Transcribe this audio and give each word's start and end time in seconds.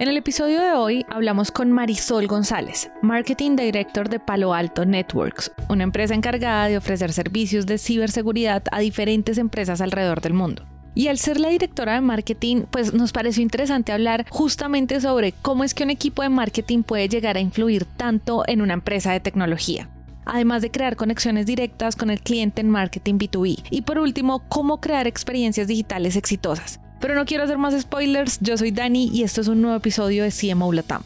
En 0.00 0.08
el 0.08 0.16
episodio 0.16 0.62
de 0.62 0.72
hoy 0.72 1.04
hablamos 1.10 1.50
con 1.50 1.72
Marisol 1.72 2.26
González, 2.26 2.90
Marketing 3.02 3.54
Director 3.54 4.08
de 4.08 4.18
Palo 4.18 4.54
Alto 4.54 4.86
Networks, 4.86 5.52
una 5.68 5.84
empresa 5.84 6.14
encargada 6.14 6.68
de 6.68 6.78
ofrecer 6.78 7.12
servicios 7.12 7.66
de 7.66 7.76
ciberseguridad 7.76 8.62
a 8.72 8.80
diferentes 8.80 9.36
empresas 9.36 9.82
alrededor 9.82 10.22
del 10.22 10.32
mundo. 10.32 10.64
Y 10.94 11.08
al 11.08 11.18
ser 11.18 11.38
la 11.38 11.50
directora 11.50 11.92
de 11.92 12.00
marketing, 12.00 12.62
pues 12.70 12.94
nos 12.94 13.12
pareció 13.12 13.42
interesante 13.42 13.92
hablar 13.92 14.24
justamente 14.30 15.02
sobre 15.02 15.32
cómo 15.32 15.64
es 15.64 15.74
que 15.74 15.84
un 15.84 15.90
equipo 15.90 16.22
de 16.22 16.30
marketing 16.30 16.82
puede 16.82 17.06
llegar 17.06 17.36
a 17.36 17.40
influir 17.40 17.84
tanto 17.84 18.44
en 18.46 18.62
una 18.62 18.72
empresa 18.72 19.12
de 19.12 19.20
tecnología. 19.20 19.90
Además 20.24 20.62
de 20.62 20.70
crear 20.70 20.96
conexiones 20.96 21.44
directas 21.44 21.94
con 21.94 22.08
el 22.08 22.22
cliente 22.22 22.62
en 22.62 22.70
marketing 22.70 23.18
B2B. 23.18 23.64
Y 23.68 23.82
por 23.82 23.98
último, 23.98 24.44
cómo 24.48 24.80
crear 24.80 25.06
experiencias 25.06 25.66
digitales 25.66 26.16
exitosas. 26.16 26.80
Pero 27.00 27.14
no 27.14 27.24
quiero 27.24 27.44
hacer 27.44 27.58
más 27.58 27.78
spoilers, 27.80 28.38
yo 28.40 28.56
soy 28.58 28.70
Dani 28.70 29.10
y 29.12 29.22
esto 29.22 29.40
es 29.40 29.48
un 29.48 29.62
nuevo 29.62 29.76
episodio 29.76 30.22
de 30.22 30.30
CMO 30.30 30.72
Latam. 30.72 31.02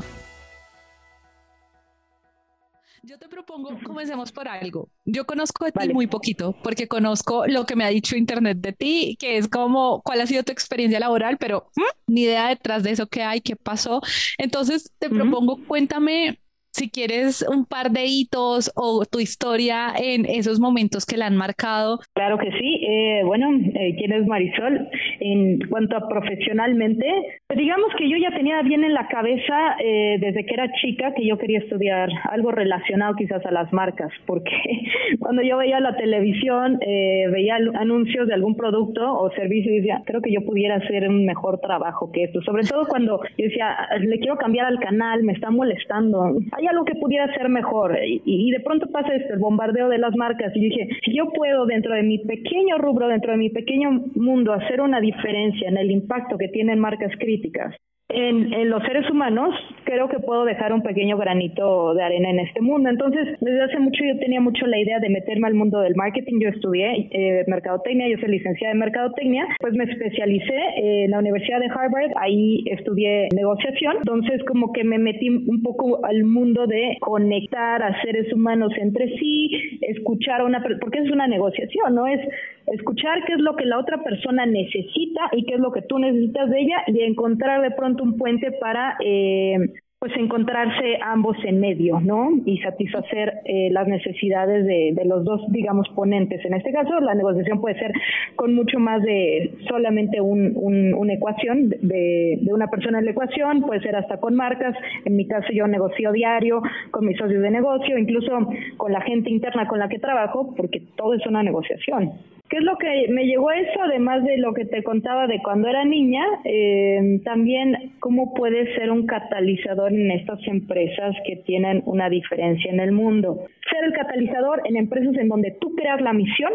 Yo 3.06 3.18
te 3.18 3.28
propongo, 3.28 3.78
comencemos 3.84 4.32
por 4.32 4.48
algo. 4.48 4.88
Yo 5.04 5.26
conozco 5.26 5.66
de 5.66 5.72
ti 5.72 5.92
muy 5.92 6.06
poquito, 6.06 6.56
porque 6.62 6.88
conozco 6.88 7.46
lo 7.46 7.66
que 7.66 7.76
me 7.76 7.84
ha 7.84 7.88
dicho 7.88 8.16
Internet 8.16 8.58
de 8.58 8.72
ti, 8.72 9.16
que 9.20 9.36
es 9.36 9.46
como 9.46 10.00
cuál 10.02 10.22
ha 10.22 10.26
sido 10.26 10.42
tu 10.42 10.52
experiencia 10.52 10.98
laboral, 10.98 11.36
pero 11.38 11.70
ni 12.06 12.22
idea 12.22 12.48
detrás 12.48 12.82
de 12.82 12.90
eso 12.92 13.06
qué 13.06 13.22
hay, 13.22 13.42
qué 13.42 13.56
pasó. 13.56 14.00
Entonces 14.38 14.90
te 14.98 15.10
propongo, 15.10 15.58
cuéntame 15.66 16.40
si 16.74 16.90
quieres 16.90 17.46
un 17.48 17.66
par 17.66 17.90
de 17.92 18.04
hitos 18.06 18.72
o 18.74 19.04
tu 19.06 19.20
historia 19.20 19.94
en 19.96 20.26
esos 20.26 20.58
momentos 20.58 21.06
que 21.06 21.16
la 21.16 21.26
han 21.26 21.36
marcado. 21.36 22.00
Claro 22.14 22.36
que 22.36 22.50
sí. 22.50 22.84
Eh, 22.84 23.22
bueno, 23.24 23.48
eh, 23.52 23.94
¿quién 23.96 24.12
es 24.12 24.26
Marisol? 24.26 24.88
En 25.20 25.60
cuanto 25.68 25.96
a 25.96 26.08
profesionalmente, 26.08 27.06
pues 27.46 27.60
digamos 27.60 27.92
que 27.96 28.10
yo 28.10 28.16
ya 28.16 28.36
tenía 28.36 28.60
bien 28.62 28.82
en 28.82 28.92
la 28.92 29.06
cabeza 29.06 29.76
eh, 29.78 30.18
desde 30.20 30.44
que 30.44 30.52
era 30.52 30.72
chica 30.80 31.14
que 31.14 31.24
yo 31.24 31.38
quería 31.38 31.60
estudiar 31.60 32.08
algo 32.30 32.50
relacionado 32.50 33.14
quizás 33.14 33.46
a 33.46 33.52
las 33.52 33.72
marcas, 33.72 34.10
porque 34.26 34.50
cuando 35.20 35.42
yo 35.42 35.56
veía 35.58 35.78
la 35.78 35.96
televisión, 35.96 36.80
veía 36.80 37.56
anuncios 37.78 38.26
de 38.26 38.34
algún 38.34 38.56
producto 38.56 39.00
o 39.14 39.30
servicio 39.34 39.72
y 39.72 39.76
decía, 39.76 40.02
creo 40.04 40.20
que 40.20 40.32
yo 40.32 40.44
pudiera 40.44 40.76
hacer 40.76 41.08
un 41.08 41.24
mejor 41.24 41.60
trabajo 41.60 42.10
que 42.10 42.24
esto. 42.24 42.42
Sobre 42.42 42.64
todo 42.64 42.86
cuando 42.88 43.20
yo 43.38 43.44
decía, 43.44 43.76
le 44.00 44.18
quiero 44.18 44.36
cambiar 44.36 44.66
al 44.66 44.80
canal, 44.80 45.22
me 45.22 45.34
está 45.34 45.50
molestando 45.50 46.34
algo 46.66 46.84
que 46.84 46.94
pudiera 46.94 47.32
ser 47.34 47.48
mejor. 47.48 47.98
Y, 48.02 48.50
de 48.50 48.60
pronto 48.60 48.86
pasa 48.90 49.14
este, 49.14 49.32
el 49.32 49.38
bombardeo 49.38 49.88
de 49.88 49.98
las 49.98 50.14
marcas. 50.16 50.52
Y 50.54 50.60
dije, 50.60 50.88
si 51.04 51.16
yo 51.16 51.30
puedo 51.30 51.66
dentro 51.66 51.94
de 51.94 52.02
mi 52.02 52.18
pequeño 52.18 52.78
rubro, 52.78 53.08
dentro 53.08 53.32
de 53.32 53.38
mi 53.38 53.50
pequeño 53.50 53.90
mundo, 54.14 54.52
hacer 54.52 54.80
una 54.80 55.00
diferencia 55.00 55.68
en 55.68 55.76
el 55.76 55.90
impacto 55.90 56.38
que 56.38 56.48
tienen 56.48 56.78
marcas 56.78 57.12
críticas, 57.18 57.74
en, 58.14 58.70
los 58.70 58.82
seres 58.84 59.08
humanos, 59.10 59.54
creo 59.84 60.08
que 60.08 60.18
puedo 60.18 60.44
dejar 60.44 60.72
un 60.72 60.82
pequeño 60.82 61.16
granito 61.16 61.94
de 61.94 62.02
arena 62.02 62.30
en 62.30 62.40
este 62.40 62.60
mundo. 62.60 62.88
Entonces, 62.88 63.36
desde 63.40 63.62
hace 63.62 63.78
mucho 63.78 64.04
yo 64.04 64.18
tenía 64.18 64.40
mucho 64.40 64.66
la 64.66 64.78
idea 64.78 64.98
de 65.00 65.08
meterme 65.08 65.48
al 65.48 65.54
mundo 65.54 65.80
del 65.80 65.94
marketing. 65.94 66.40
Yo 66.40 66.48
estudié 66.48 67.08
eh, 67.10 67.44
mercadotecnia, 67.46 68.08
yo 68.08 68.18
soy 68.18 68.30
licenciada 68.30 68.72
en 68.72 68.78
mercadotecnia, 68.78 69.46
pues 69.60 69.74
me 69.74 69.84
especialicé 69.84 70.58
en 70.76 71.10
la 71.10 71.18
Universidad 71.18 71.60
de 71.60 71.66
Harvard, 71.66 72.12
ahí 72.16 72.64
estudié 72.66 73.28
negociación. 73.34 73.96
Entonces, 73.98 74.42
como 74.44 74.72
que 74.72 74.84
me 74.84 74.98
metí 74.98 75.28
un 75.28 75.62
poco 75.62 76.04
al 76.04 76.24
mundo 76.24 76.66
de 76.66 76.96
conectar 77.00 77.82
a 77.82 78.00
seres 78.02 78.32
humanos 78.32 78.72
entre 78.78 79.08
sí, 79.18 79.78
escuchar 79.82 80.40
a 80.40 80.44
una, 80.44 80.62
porque 80.80 81.00
es 81.00 81.10
una 81.10 81.26
negociación, 81.26 81.94
¿no? 81.94 82.06
Es 82.06 82.20
escuchar 82.66 83.24
qué 83.26 83.34
es 83.34 83.40
lo 83.40 83.56
que 83.56 83.66
la 83.66 83.78
otra 83.78 84.02
persona 84.02 84.46
necesita 84.46 85.28
y 85.32 85.44
qué 85.44 85.54
es 85.54 85.60
lo 85.60 85.72
que 85.72 85.82
tú 85.82 85.98
necesitas 85.98 86.50
de 86.50 86.60
ella 86.60 86.82
y 86.86 87.00
encontrar 87.02 87.62
de 87.62 87.70
pronto 87.72 88.02
un 88.02 88.16
puente 88.16 88.52
para 88.60 88.96
eh, 89.04 89.58
pues 90.04 90.18
encontrarse 90.18 90.98
ambos 91.02 91.34
en 91.44 91.60
medio, 91.60 91.98
¿no? 91.98 92.28
Y 92.44 92.58
satisfacer 92.58 93.40
eh, 93.46 93.70
las 93.70 93.88
necesidades 93.88 94.66
de, 94.66 94.92
de, 94.94 95.04
los 95.06 95.24
dos, 95.24 95.40
digamos, 95.48 95.88
ponentes. 95.94 96.44
En 96.44 96.52
este 96.52 96.72
caso, 96.72 97.00
la 97.00 97.14
negociación 97.14 97.58
puede 97.58 97.78
ser 97.78 97.90
con 98.36 98.54
mucho 98.54 98.78
más 98.78 99.02
de 99.02 99.54
solamente 99.66 100.20
un, 100.20 100.92
una 100.94 101.14
ecuación, 101.14 101.70
de, 101.70 102.38
de, 102.38 102.52
una 102.52 102.66
persona 102.66 102.98
en 102.98 103.06
la 103.06 103.12
ecuación, 103.12 103.62
puede 103.62 103.80
ser 103.80 103.96
hasta 103.96 104.20
con 104.20 104.34
marcas. 104.34 104.76
En 105.06 105.16
mi 105.16 105.26
caso, 105.26 105.48
yo 105.54 105.66
negocio 105.66 106.12
diario 106.12 106.60
con 106.90 107.06
mis 107.06 107.16
socios 107.16 107.40
de 107.40 107.50
negocio, 107.50 107.96
incluso 107.96 108.30
con 108.76 108.92
la 108.92 109.00
gente 109.00 109.30
interna 109.30 109.66
con 109.66 109.78
la 109.78 109.88
que 109.88 109.98
trabajo, 109.98 110.54
porque 110.54 110.82
todo 110.96 111.14
es 111.14 111.26
una 111.26 111.42
negociación. 111.42 112.12
¿Qué 112.54 112.58
es 112.58 112.64
lo 112.66 112.78
que 112.78 113.08
me 113.08 113.24
llegó 113.24 113.48
a 113.48 113.58
eso? 113.58 113.82
Además 113.82 114.22
de 114.22 114.38
lo 114.38 114.54
que 114.54 114.64
te 114.64 114.84
contaba 114.84 115.26
de 115.26 115.42
cuando 115.42 115.66
era 115.66 115.84
niña, 115.84 116.22
eh, 116.44 117.20
también 117.24 117.94
cómo 117.98 118.32
puede 118.32 118.72
ser 118.76 118.92
un 118.92 119.06
catalizador 119.06 119.92
en 119.92 120.12
estas 120.12 120.38
empresas 120.46 121.16
que 121.26 121.34
tienen 121.44 121.82
una 121.84 122.08
diferencia 122.08 122.70
en 122.70 122.78
el 122.78 122.92
mundo. 122.92 123.44
Ser 123.68 123.82
el 123.82 123.92
catalizador 123.92 124.62
en 124.66 124.76
empresas 124.76 125.16
en 125.16 125.30
donde 125.30 125.56
tú 125.60 125.74
creas 125.74 126.00
la 126.00 126.12
misión 126.12 126.52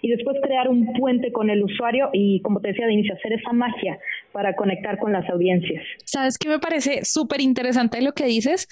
y 0.00 0.08
después 0.08 0.38
crear 0.42 0.70
un 0.70 0.90
puente 0.94 1.30
con 1.32 1.50
el 1.50 1.62
usuario 1.62 2.08
y, 2.14 2.40
como 2.40 2.60
te 2.62 2.68
decía 2.68 2.86
de 2.86 2.94
inicio, 2.94 3.12
hacer 3.12 3.34
esa 3.34 3.52
magia 3.52 3.98
para 4.32 4.56
conectar 4.56 4.98
con 5.00 5.12
las 5.12 5.28
audiencias. 5.28 5.84
¿Sabes 6.06 6.38
qué 6.38 6.48
me 6.48 6.60
parece 6.60 7.04
súper 7.04 7.42
interesante 7.42 8.00
lo 8.00 8.12
que 8.12 8.24
dices? 8.24 8.68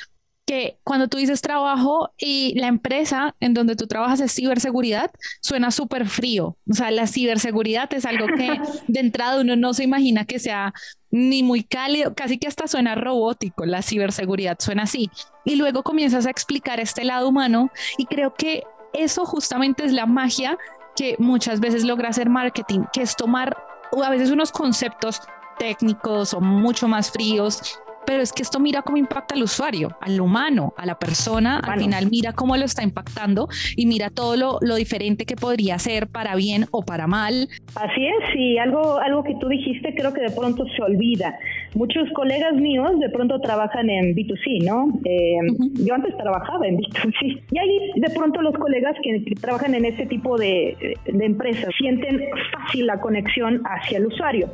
Que 0.51 0.81
cuando 0.83 1.07
tú 1.07 1.19
dices 1.19 1.43
trabajo 1.43 2.11
y 2.19 2.59
la 2.59 2.67
empresa 2.67 3.37
en 3.39 3.55
donde 3.55 3.77
tú 3.77 3.87
trabajas 3.87 4.19
es 4.19 4.35
ciberseguridad, 4.35 5.13
suena 5.41 5.71
súper 5.71 6.09
frío. 6.09 6.57
O 6.69 6.75
sea, 6.75 6.91
la 6.91 7.07
ciberseguridad 7.07 7.89
es 7.95 8.05
algo 8.05 8.27
que 8.27 8.61
de 8.89 8.99
entrada 8.99 9.41
uno 9.41 9.55
no 9.55 9.75
se 9.75 9.85
imagina 9.85 10.25
que 10.25 10.41
sea 10.41 10.75
ni 11.13 11.45
muy 11.45 11.63
cálido, 11.63 12.17
casi 12.17 12.37
que 12.37 12.49
hasta 12.49 12.67
suena 12.67 12.97
robótico, 12.97 13.65
la 13.65 13.81
ciberseguridad 13.81 14.57
suena 14.59 14.83
así. 14.83 15.09
Y 15.45 15.55
luego 15.55 15.85
comienzas 15.85 16.27
a 16.27 16.31
explicar 16.31 16.81
este 16.81 17.05
lado 17.05 17.29
humano 17.29 17.71
y 17.97 18.07
creo 18.07 18.35
que 18.35 18.65
eso 18.93 19.27
justamente 19.27 19.85
es 19.85 19.93
la 19.93 20.07
magia 20.07 20.59
que 20.97 21.15
muchas 21.21 21.61
veces 21.61 21.85
logra 21.85 22.09
hacer 22.09 22.29
marketing, 22.29 22.81
que 22.93 23.03
es 23.03 23.15
tomar 23.15 23.57
a 24.05 24.11
veces 24.11 24.33
unos 24.33 24.51
conceptos 24.51 25.21
técnicos 25.61 26.35
o 26.35 26.41
mucho 26.41 26.89
más 26.89 27.13
fríos 27.13 27.79
pero 28.11 28.25
es 28.25 28.33
que 28.33 28.43
esto 28.43 28.59
mira 28.59 28.83
cómo 28.83 28.97
impacta 28.97 29.37
al 29.37 29.43
usuario, 29.45 29.97
al 30.01 30.21
humano, 30.21 30.75
a 30.77 30.85
la 30.85 30.99
persona, 30.99 31.61
al 31.61 31.79
final 31.79 32.09
mira 32.11 32.33
cómo 32.33 32.57
lo 32.57 32.65
está 32.65 32.83
impactando 32.83 33.47
y 33.77 33.87
mira 33.87 34.11
todo 34.11 34.35
lo, 34.35 34.59
lo, 34.63 34.75
diferente 34.75 35.27
que 35.27 35.37
podría 35.37 35.79
ser 35.79 36.09
para 36.09 36.35
bien 36.35 36.65
o 36.73 36.83
para 36.83 37.07
mal. 37.07 37.49
Así 37.77 38.05
es, 38.05 38.35
y 38.35 38.59
algo, 38.59 38.99
algo 38.99 39.23
que 39.23 39.37
tú 39.37 39.47
dijiste 39.47 39.95
creo 39.95 40.13
que 40.13 40.23
de 40.23 40.31
pronto 40.31 40.65
se 40.75 40.83
olvida. 40.83 41.39
Muchos 41.77 42.09
colegas 42.13 42.55
míos 42.55 42.99
de 42.99 43.11
pronto 43.11 43.41
trabajan 43.41 43.89
en 43.89 44.13
B2C, 44.17 44.65
¿no? 44.65 44.89
Eh, 45.05 45.39
yo 45.75 45.95
antes 45.95 46.17
trabajaba 46.17 46.67
en 46.67 46.79
B2C 46.79 47.43
y 47.53 47.59
ahí 47.59 47.93
de 47.95 48.11
pronto 48.11 48.43
los 48.43 48.55
colegas 48.55 48.97
que, 49.05 49.23
trabajan 49.41 49.77
en 49.77 49.85
este 49.85 50.07
tipo 50.07 50.37
de, 50.37 50.97
de 51.07 51.25
empresas 51.25 51.73
sienten 51.79 52.21
fácil 52.51 52.89
la 52.89 53.01
conexión 53.01 53.63
hacia 53.65 53.99
el 53.99 54.07
usuario 54.07 54.51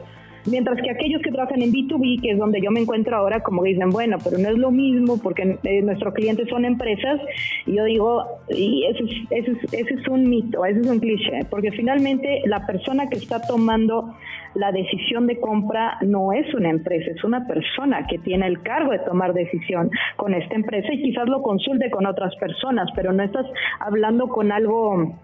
Mientras 0.46 0.80
que 0.80 0.90
aquellos 0.90 1.22
que 1.22 1.30
trabajan 1.30 1.62
en 1.62 1.72
B2B, 1.72 2.20
que 2.22 2.30
es 2.30 2.38
donde 2.38 2.60
yo 2.60 2.70
me 2.70 2.80
encuentro 2.80 3.16
ahora, 3.16 3.40
como 3.40 3.64
dicen, 3.64 3.90
bueno, 3.90 4.18
pero 4.22 4.38
no 4.38 4.48
es 4.48 4.58
lo 4.58 4.70
mismo 4.70 5.18
porque 5.20 5.58
eh, 5.64 5.82
nuestros 5.82 6.14
clientes 6.14 6.48
son 6.48 6.64
empresas, 6.64 7.20
y 7.66 7.74
yo 7.74 7.84
digo, 7.84 8.24
y 8.48 8.84
eso 8.86 9.04
es, 9.30 9.46
ese 9.72 9.94
es 9.94 10.08
un 10.08 10.28
mito, 10.28 10.64
ese 10.64 10.80
es 10.80 10.86
un 10.86 11.00
cliché, 11.00 11.40
porque 11.50 11.72
finalmente 11.72 12.42
la 12.46 12.64
persona 12.66 13.08
que 13.08 13.16
está 13.16 13.40
tomando 13.40 14.14
la 14.54 14.72
decisión 14.72 15.26
de 15.26 15.38
compra 15.38 15.98
no 16.02 16.32
es 16.32 16.52
una 16.54 16.70
empresa, 16.70 17.10
es 17.10 17.24
una 17.24 17.46
persona 17.46 18.06
que 18.06 18.18
tiene 18.18 18.46
el 18.46 18.62
cargo 18.62 18.92
de 18.92 19.00
tomar 19.00 19.34
decisión 19.34 19.90
con 20.16 20.32
esta 20.34 20.54
empresa 20.54 20.92
y 20.92 21.02
quizás 21.02 21.28
lo 21.28 21.42
consulte 21.42 21.90
con 21.90 22.06
otras 22.06 22.34
personas, 22.36 22.88
pero 22.94 23.12
no 23.12 23.22
estás 23.22 23.46
hablando 23.80 24.28
con 24.28 24.52
algo 24.52 25.14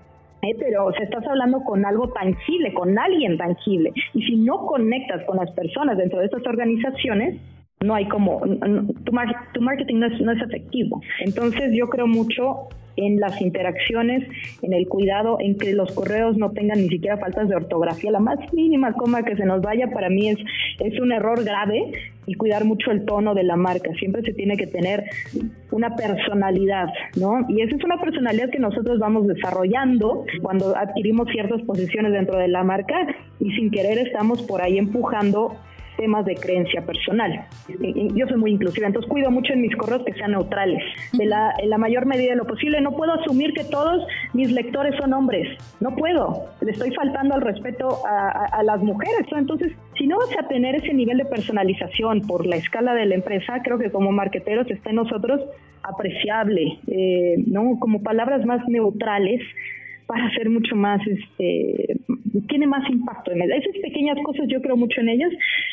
eh, 0.42 0.56
pero 0.58 0.86
o 0.86 0.90
estás 0.90 1.26
hablando 1.26 1.62
con 1.62 1.86
algo 1.86 2.08
tangible, 2.08 2.74
con 2.74 2.98
alguien 2.98 3.38
tangible. 3.38 3.92
Y 4.12 4.22
si 4.22 4.36
no 4.36 4.66
conectas 4.66 5.24
con 5.24 5.36
las 5.36 5.50
personas 5.52 5.96
dentro 5.96 6.18
de 6.18 6.26
estas 6.26 6.44
organizaciones, 6.46 7.40
no 7.84 7.94
hay 7.94 8.06
como, 8.08 8.40
tu, 8.40 9.12
tu 9.52 9.60
marketing 9.60 9.96
no 9.96 10.06
es, 10.06 10.20
no 10.20 10.32
es 10.32 10.42
efectivo. 10.42 11.00
Entonces 11.20 11.72
yo 11.74 11.88
creo 11.88 12.06
mucho 12.06 12.68
en 12.96 13.20
las 13.20 13.40
interacciones, 13.40 14.28
en 14.62 14.72
el 14.72 14.86
cuidado, 14.88 15.38
en 15.40 15.56
que 15.56 15.72
los 15.72 15.92
correos 15.92 16.36
no 16.36 16.50
tengan 16.50 16.78
ni 16.78 16.88
siquiera 16.88 17.16
faltas 17.16 17.48
de 17.48 17.56
ortografía. 17.56 18.10
La 18.10 18.20
más 18.20 18.38
mínima 18.52 18.92
coma 18.92 19.22
que 19.22 19.36
se 19.36 19.44
nos 19.44 19.62
vaya 19.62 19.88
para 19.90 20.08
mí 20.08 20.28
es, 20.28 20.38
es 20.80 21.00
un 21.00 21.12
error 21.12 21.42
grave 21.44 21.92
y 22.26 22.34
cuidar 22.34 22.64
mucho 22.64 22.90
el 22.90 23.04
tono 23.04 23.34
de 23.34 23.42
la 23.42 23.56
marca. 23.56 23.90
Siempre 23.98 24.22
se 24.22 24.32
tiene 24.32 24.56
que 24.56 24.66
tener 24.66 25.04
una 25.70 25.96
personalidad, 25.96 26.88
¿no? 27.18 27.46
Y 27.48 27.62
esa 27.62 27.76
es 27.76 27.84
una 27.84 28.00
personalidad 28.00 28.50
que 28.50 28.58
nosotros 28.58 28.98
vamos 28.98 29.26
desarrollando 29.26 30.24
cuando 30.42 30.76
adquirimos 30.76 31.28
ciertas 31.30 31.62
posiciones 31.62 32.12
dentro 32.12 32.38
de 32.38 32.48
la 32.48 32.62
marca 32.62 32.94
y 33.40 33.50
sin 33.52 33.70
querer 33.70 33.98
estamos 33.98 34.42
por 34.42 34.62
ahí 34.62 34.78
empujando 34.78 35.56
temas 35.96 36.24
de 36.24 36.34
creencia 36.34 36.82
personal. 36.84 37.46
Yo 38.14 38.26
soy 38.26 38.36
muy 38.36 38.52
inclusiva, 38.52 38.86
entonces 38.86 39.10
cuido 39.10 39.30
mucho 39.30 39.52
en 39.52 39.62
mis 39.62 39.74
correos 39.76 40.02
que 40.04 40.12
sean 40.14 40.32
neutrales. 40.32 40.82
De 41.12 41.26
la, 41.26 41.54
en 41.58 41.70
la 41.70 41.78
mayor 41.78 42.06
medida 42.06 42.30
de 42.30 42.36
lo 42.36 42.46
posible, 42.46 42.80
no 42.80 42.92
puedo 42.92 43.12
asumir 43.12 43.52
que 43.52 43.64
todos 43.64 44.06
mis 44.32 44.50
lectores 44.52 44.94
son 44.96 45.12
hombres. 45.12 45.58
No 45.80 45.94
puedo. 45.94 46.44
Le 46.60 46.72
estoy 46.72 46.92
faltando 46.94 47.34
al 47.34 47.42
respeto 47.42 47.98
a, 48.06 48.62
las 48.62 48.82
mujeres. 48.82 49.26
Entonces, 49.36 49.72
si 49.96 50.06
no 50.06 50.18
vas 50.18 50.30
a 50.38 50.48
tener 50.48 50.76
ese 50.76 50.94
nivel 50.94 51.18
de 51.18 51.24
personalización 51.24 52.20
por 52.22 52.46
la 52.46 52.56
escala 52.56 52.94
de 52.94 53.06
la 53.06 53.14
empresa, 53.14 53.60
creo 53.62 53.78
que 53.78 53.90
como 53.90 54.12
marqueteros 54.12 54.70
está 54.70 54.90
en 54.90 54.96
nosotros 54.96 55.40
apreciable, 55.82 56.78
eh, 56.86 57.34
¿no? 57.46 57.78
Como 57.80 58.02
palabras 58.02 58.44
más 58.46 58.66
neutrales 58.68 59.40
para 60.12 60.30
ser 60.34 60.50
mucho 60.50 60.76
más, 60.76 61.00
este, 61.06 61.96
tiene 62.46 62.66
más 62.66 62.86
impacto 62.90 63.32
en 63.32 63.40
Esas 63.50 63.72
pequeñas 63.82 64.18
cosas 64.22 64.44
yo 64.46 64.60
creo 64.60 64.76
mucho 64.76 65.00
en 65.00 65.08
ellas, 65.08 65.30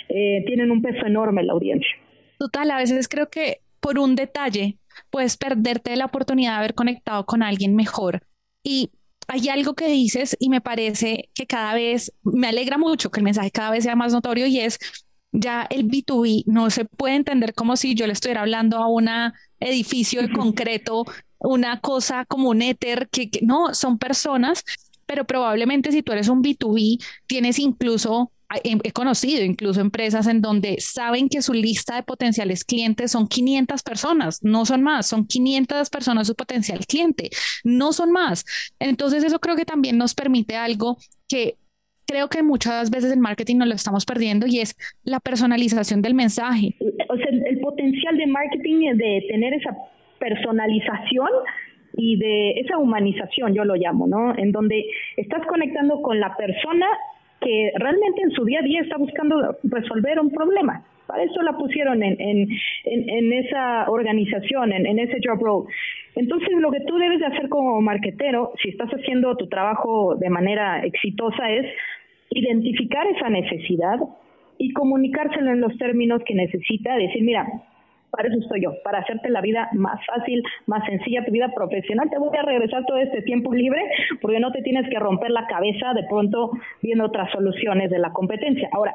eh, 0.08 0.46
tienen 0.48 0.72
un 0.72 0.82
peso 0.82 1.06
enorme 1.06 1.42
en 1.42 1.48
la 1.48 1.54
audiencia. 1.54 1.90
Total, 2.38 2.72
a 2.72 2.78
veces 2.78 3.10
creo 3.10 3.30
que 3.30 3.58
por 3.82 4.00
un 4.00 4.16
detalle 4.16 4.78
puedes 5.10 5.36
perderte 5.36 5.94
la 5.98 6.06
oportunidad 6.06 6.52
de 6.54 6.58
haber 6.60 6.74
conectado 6.74 7.26
con 7.26 7.44
alguien 7.44 7.76
mejor. 7.76 8.22
Y 8.64 8.92
hay 9.28 9.50
algo 9.50 9.74
que 9.74 9.90
dices 9.90 10.38
y 10.40 10.48
me 10.48 10.62
parece 10.62 11.28
que 11.36 11.46
cada 11.46 11.74
vez, 11.74 12.14
me 12.24 12.48
alegra 12.48 12.78
mucho 12.78 13.12
que 13.12 13.20
el 13.20 13.26
mensaje 13.26 13.52
cada 13.52 13.72
vez 13.72 13.84
sea 13.84 13.98
más 13.98 14.14
notorio 14.14 14.48
y 14.48 14.60
es 14.60 14.80
ya 15.34 15.68
el 15.70 15.86
B2B 15.86 16.46
no 16.46 16.70
se 16.70 16.86
puede 16.86 17.16
entender 17.16 17.54
como 17.54 17.76
si 17.76 17.94
yo 17.94 18.08
le 18.08 18.14
estuviera 18.14 18.40
hablando 18.40 18.78
a 18.78 18.88
un 18.88 19.10
edificio 19.60 20.22
de 20.26 20.32
concreto, 20.32 21.04
una 21.40 21.80
cosa 21.80 22.26
como 22.26 22.50
un 22.50 22.62
éter, 22.62 23.10
que, 23.10 23.30
no, 23.42 23.74
son 23.74 23.98
personas, 23.98 24.64
pero 25.06 25.26
probablemente 25.26 25.92
si 25.92 26.04
tú 26.04 26.12
eres 26.12 26.28
un 26.28 26.44
B2B, 26.44 27.04
tienes 27.28 27.60
incluso 27.60 28.32
he 28.64 28.92
conocido 28.92 29.44
incluso 29.44 29.80
empresas 29.80 30.26
en 30.28 30.42
donde 30.42 30.78
saben 30.80 31.30
que 31.30 31.42
su 31.42 31.54
lista 31.54 31.96
de 31.96 32.04
potenciales 32.04 32.64
clientes 32.64 33.12
son 33.12 33.28
500 33.28 33.84
personas, 33.84 34.44
no 34.44 34.66
son 34.66 34.82
más, 34.82 35.08
son 35.08 35.28
500 35.28 35.90
personas 35.90 36.28
su 36.28 36.36
potencial 36.36 36.80
cliente, 36.88 37.30
no 37.64 37.94
son 37.94 38.12
más. 38.12 38.46
Entonces 38.80 39.24
eso 39.24 39.40
creo 39.40 39.56
que 39.56 39.66
también 39.66 39.98
nos 39.98 40.16
permite 40.16 40.56
algo 40.56 40.98
que 41.28 41.58
creo 42.08 42.28
que 42.28 42.42
muchas 42.42 42.90
veces 42.90 43.12
en 43.14 43.20
marketing 43.20 43.58
nos 43.58 43.68
lo 43.68 43.76
estamos 43.76 44.04
perdiendo 44.06 44.48
y 44.48 44.60
es 44.60 44.76
la 45.04 45.20
personalización 45.20 46.02
del 46.02 46.16
mensaje. 46.16 46.76
O 47.08 47.16
sea, 47.16 47.28
el, 47.30 47.60
potencial 47.60 48.18
de 48.18 48.26
marketing 48.26 48.98
de 48.98 49.26
tener 49.30 49.54
esa 49.54 49.70
personalización 50.20 51.30
y 51.96 52.18
de 52.18 52.52
esa 52.62 52.78
humanización, 52.78 53.54
yo 53.54 53.66
lo 53.66 53.76
llamo, 53.76 54.08
¿no? 54.08 54.38
En 54.38 54.52
donde 54.52 54.86
estás 55.18 55.46
conectando 55.48 56.02
con 56.02 56.20
la 56.20 56.36
persona 56.36 56.88
que 57.42 57.72
realmente 57.76 58.22
en 58.22 58.32
su 58.32 58.46
día 58.46 58.60
a 58.60 58.64
día 58.64 58.82
está 58.82 58.98
buscando 58.98 59.58
resolver 59.64 60.20
un 60.20 60.32
problema. 60.32 60.84
Para 61.08 61.24
eso 61.24 61.42
la 61.42 61.58
pusieron 61.58 62.04
en, 62.04 62.22
en, 62.22 62.48
en, 62.86 63.34
esa 63.34 63.90
organización, 63.90 64.72
en, 64.72 64.86
en, 64.86 65.00
ese 65.00 65.18
job 65.26 65.42
role. 65.42 65.68
Entonces, 66.16 66.50
lo 66.60 66.70
que 66.70 66.82
tú 66.82 66.98
debes 66.98 67.20
de 67.20 67.26
hacer 67.26 67.50
como 67.50 67.82
marketero, 67.82 68.52
si 68.62 68.70
estás 68.70 68.90
haciendo 68.92 69.36
tu 69.36 69.48
trabajo 69.48 70.16
de 70.16 70.30
manera 70.30 70.84
exitosa, 70.86 71.50
es 71.50 71.66
identificar 72.30 73.08
esa 73.08 73.30
necesidad 73.30 73.98
y 74.60 74.72
comunicárselo 74.74 75.52
en 75.52 75.62
los 75.62 75.76
términos 75.80 76.22
que 76.26 76.36
necesita, 76.36 76.96
decir, 76.96 77.24
mira, 77.24 77.48
para 78.20 78.28
eso 78.28 78.40
estoy 78.42 78.62
yo, 78.62 78.74
para 78.84 79.00
hacerte 79.00 79.30
la 79.30 79.40
vida 79.40 79.70
más 79.72 79.98
fácil, 80.06 80.44
más 80.68 80.86
sencilla, 80.86 81.24
tu 81.24 81.32
vida 81.32 81.54
profesional. 81.56 82.10
Te 82.10 82.18
voy 82.18 82.36
a 82.38 82.42
regresar 82.42 82.84
todo 82.86 82.98
este 82.98 83.22
tiempo 83.22 83.54
libre 83.54 83.82
porque 84.22 84.42
no 84.42 84.52
te 84.52 84.62
tienes 84.62 84.90
que 84.90 85.00
romper 85.00 85.32
la 85.32 85.48
cabeza 85.48 85.94
de 85.94 86.04
pronto 86.04 86.52
viendo 86.82 87.06
otras 87.06 87.32
soluciones 87.32 87.90
de 87.90 87.98
la 87.98 88.12
competencia. 88.12 88.68
Ahora, 88.74 88.94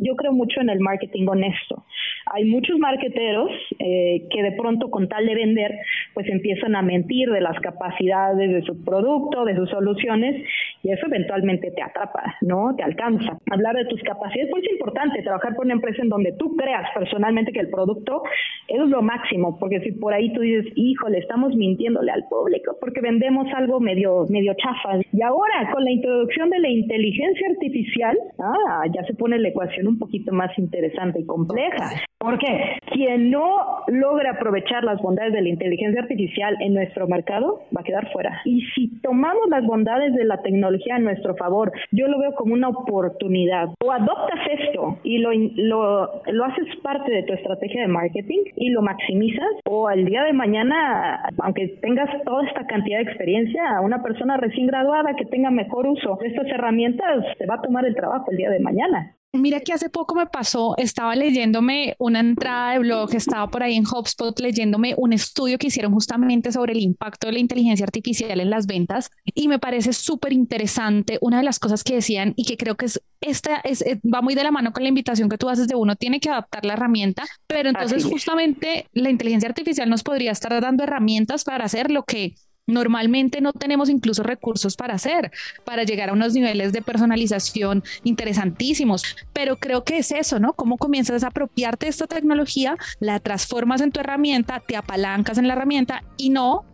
yo 0.00 0.16
creo 0.16 0.32
mucho 0.32 0.60
en 0.60 0.70
el 0.70 0.80
marketing 0.80 1.26
honesto. 1.28 1.84
Hay 2.26 2.44
muchos 2.44 2.78
marketeros 2.78 3.50
eh, 3.78 4.26
que 4.30 4.42
de 4.42 4.52
pronto 4.52 4.90
con 4.90 5.08
tal 5.08 5.26
de 5.26 5.34
vender, 5.34 5.74
pues 6.14 6.28
empiezan 6.28 6.76
a 6.76 6.82
mentir 6.82 7.30
de 7.30 7.40
las 7.40 7.58
capacidades 7.60 8.50
de 8.50 8.62
su 8.62 8.84
producto, 8.84 9.44
de 9.44 9.56
sus 9.56 9.70
soluciones, 9.70 10.44
y 10.82 10.90
eso 10.90 11.06
eventualmente 11.06 11.70
te 11.70 11.82
atrapa, 11.82 12.36
¿no? 12.42 12.74
Te 12.76 12.82
alcanza. 12.82 13.38
Hablar 13.50 13.76
de 13.76 13.86
tus 13.86 14.02
capacidades, 14.02 14.50
pues 14.50 14.64
es 14.64 14.72
importante 14.72 15.22
trabajar 15.22 15.54
por 15.54 15.64
una 15.64 15.74
empresa 15.74 16.02
en 16.02 16.08
donde 16.08 16.32
tú 16.32 16.54
creas 16.56 16.86
personalmente 16.94 17.52
que 17.52 17.60
el 17.60 17.70
producto 17.70 18.22
es 18.68 18.78
lo 18.78 19.02
máximo, 19.02 19.58
porque 19.58 19.80
si 19.80 19.92
por 19.92 20.12
ahí 20.12 20.32
tú 20.32 20.40
dices, 20.40 20.72
híjole, 20.76 21.18
estamos 21.18 21.54
mintiéndole 21.56 22.12
al 22.12 22.24
público, 22.28 22.76
porque 22.80 23.00
vendemos 23.00 23.46
algo 23.54 23.80
medio, 23.80 24.26
medio 24.28 24.54
chafa. 24.54 25.00
Y 25.12 25.22
ahora, 25.22 25.70
con 25.72 25.84
la 25.84 25.90
introducción 25.90 26.50
de 26.50 26.60
la 26.60 26.68
inteligencia 26.68 27.48
artificial, 27.48 28.16
ah, 28.38 28.84
ya 28.94 29.04
se 29.04 29.14
pone 29.14 29.38
la 29.38 29.48
ecuación 29.48 29.87
un 29.88 29.98
poquito 29.98 30.32
más 30.32 30.56
interesante 30.58 31.20
y 31.20 31.26
compleja. 31.26 31.90
Porque 32.18 32.46
quien 32.92 33.30
no 33.30 33.84
logra 33.86 34.32
aprovechar 34.32 34.84
las 34.84 35.00
bondades 35.00 35.32
de 35.32 35.42
la 35.42 35.48
inteligencia 35.48 36.02
artificial 36.02 36.56
en 36.60 36.74
nuestro 36.74 37.06
mercado 37.06 37.60
va 37.76 37.80
a 37.80 37.84
quedar 37.84 38.10
fuera. 38.12 38.40
Y 38.44 38.62
si 38.74 39.00
tomamos 39.00 39.48
las 39.48 39.64
bondades 39.64 40.14
de 40.14 40.24
la 40.24 40.42
tecnología 40.42 40.96
a 40.96 40.98
nuestro 40.98 41.36
favor, 41.36 41.72
yo 41.92 42.08
lo 42.08 42.18
veo 42.18 42.34
como 42.34 42.54
una 42.54 42.68
oportunidad. 42.68 43.68
O 43.84 43.92
adoptas 43.92 44.40
esto 44.60 44.98
y 45.04 45.18
lo, 45.18 45.30
lo, 45.32 46.22
lo 46.26 46.44
haces 46.44 46.66
parte 46.82 47.10
de 47.12 47.22
tu 47.22 47.32
estrategia 47.34 47.82
de 47.82 47.88
marketing 47.88 48.44
y 48.56 48.70
lo 48.70 48.82
maximizas, 48.82 49.48
o 49.64 49.88
al 49.88 50.04
día 50.04 50.24
de 50.24 50.32
mañana, 50.32 51.22
aunque 51.38 51.78
tengas 51.80 52.10
toda 52.24 52.46
esta 52.46 52.66
cantidad 52.66 52.98
de 52.98 53.04
experiencia, 53.04 53.80
una 53.82 54.02
persona 54.02 54.36
recién 54.36 54.66
graduada 54.66 55.14
que 55.16 55.26
tenga 55.26 55.50
mejor 55.50 55.86
uso 55.86 56.18
de 56.20 56.28
estas 56.28 56.46
herramientas 56.46 57.24
te 57.38 57.46
va 57.46 57.56
a 57.56 57.62
tomar 57.62 57.84
el 57.86 57.94
trabajo 57.94 58.30
el 58.30 58.36
día 58.36 58.50
de 58.50 58.60
mañana. 58.60 59.14
Mira 59.34 59.60
que 59.60 59.74
hace 59.74 59.90
poco 59.90 60.14
me 60.14 60.26
pasó, 60.26 60.74
estaba 60.78 61.14
leyéndome 61.14 61.94
una 61.98 62.20
entrada 62.20 62.72
de 62.72 62.78
blog, 62.78 63.14
estaba 63.14 63.46
por 63.50 63.62
ahí 63.62 63.76
en 63.76 63.84
HubSpot 63.84 64.38
leyéndome 64.40 64.94
un 64.96 65.12
estudio 65.12 65.58
que 65.58 65.66
hicieron 65.66 65.92
justamente 65.92 66.50
sobre 66.50 66.72
el 66.72 66.80
impacto 66.80 67.26
de 67.26 67.34
la 67.34 67.38
inteligencia 67.38 67.84
artificial 67.84 68.40
en 68.40 68.48
las 68.48 68.66
ventas 68.66 69.10
y 69.26 69.48
me 69.48 69.58
parece 69.58 69.92
súper 69.92 70.32
interesante. 70.32 71.18
Una 71.20 71.38
de 71.38 71.44
las 71.44 71.58
cosas 71.58 71.84
que 71.84 71.96
decían 71.96 72.32
y 72.36 72.44
que 72.44 72.56
creo 72.56 72.76
que 72.76 72.86
es 72.86 73.02
esta 73.20 73.56
es, 73.64 73.84
va 74.02 74.22
muy 74.22 74.34
de 74.34 74.44
la 74.44 74.50
mano 74.50 74.72
con 74.72 74.82
la 74.82 74.88
invitación 74.88 75.28
que 75.28 75.38
tú 75.38 75.48
haces 75.48 75.68
de 75.68 75.74
uno 75.74 75.96
tiene 75.96 76.20
que 76.20 76.30
adaptar 76.30 76.64
la 76.64 76.74
herramienta, 76.74 77.24
pero 77.46 77.68
entonces 77.68 78.04
justamente 78.04 78.86
la 78.92 79.10
inteligencia 79.10 79.48
artificial 79.48 79.90
nos 79.90 80.04
podría 80.04 80.30
estar 80.30 80.58
dando 80.60 80.84
herramientas 80.84 81.44
para 81.44 81.64
hacer 81.64 81.90
lo 81.90 82.04
que 82.04 82.34
normalmente 82.68 83.40
no 83.40 83.52
tenemos 83.52 83.88
incluso 83.88 84.22
recursos 84.22 84.76
para 84.76 84.94
hacer, 84.94 85.32
para 85.64 85.82
llegar 85.82 86.10
a 86.10 86.12
unos 86.12 86.34
niveles 86.34 86.72
de 86.72 86.82
personalización 86.82 87.82
interesantísimos. 88.04 89.02
Pero 89.32 89.56
creo 89.56 89.82
que 89.82 89.98
es 89.98 90.12
eso, 90.12 90.38
¿no? 90.38 90.52
Cómo 90.52 90.76
comienzas 90.76 91.24
a 91.24 91.28
apropiarte 91.28 91.86
de 91.86 91.90
esta 91.90 92.06
tecnología, 92.06 92.76
la 93.00 93.18
transformas 93.18 93.80
en 93.80 93.90
tu 93.90 94.00
herramienta, 94.00 94.60
te 94.60 94.76
apalancas 94.76 95.38
en 95.38 95.48
la 95.48 95.54
herramienta 95.54 96.04
y 96.16 96.30
no 96.30 96.64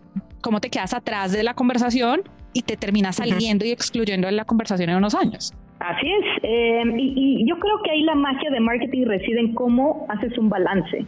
cómo 0.43 0.61
te 0.61 0.69
quedas 0.69 0.93
atrás 0.93 1.33
de 1.33 1.43
la 1.43 1.55
conversación 1.55 2.23
y 2.53 2.63
te 2.63 2.77
terminas 2.77 3.17
saliendo 3.17 3.65
y 3.65 3.71
excluyendo 3.71 4.27
de 4.27 4.33
la 4.33 4.45
conversación 4.45 4.91
en 4.91 4.97
unos 4.97 5.15
años. 5.15 5.55
Así 5.85 6.11
es, 6.11 6.25
eh, 6.43 6.83
y, 6.97 7.47
yo 7.47 7.59
creo 7.59 7.83
que 7.83 7.91
ahí 7.91 8.03
la 8.05 8.15
magia 8.15 8.51
de 8.51 8.59
marketing 8.59 9.05
reside 9.05 9.39
en 9.39 9.53
cómo 9.53 10.07
haces 10.09 10.39
un 10.39 10.49
balance. 10.49 11.05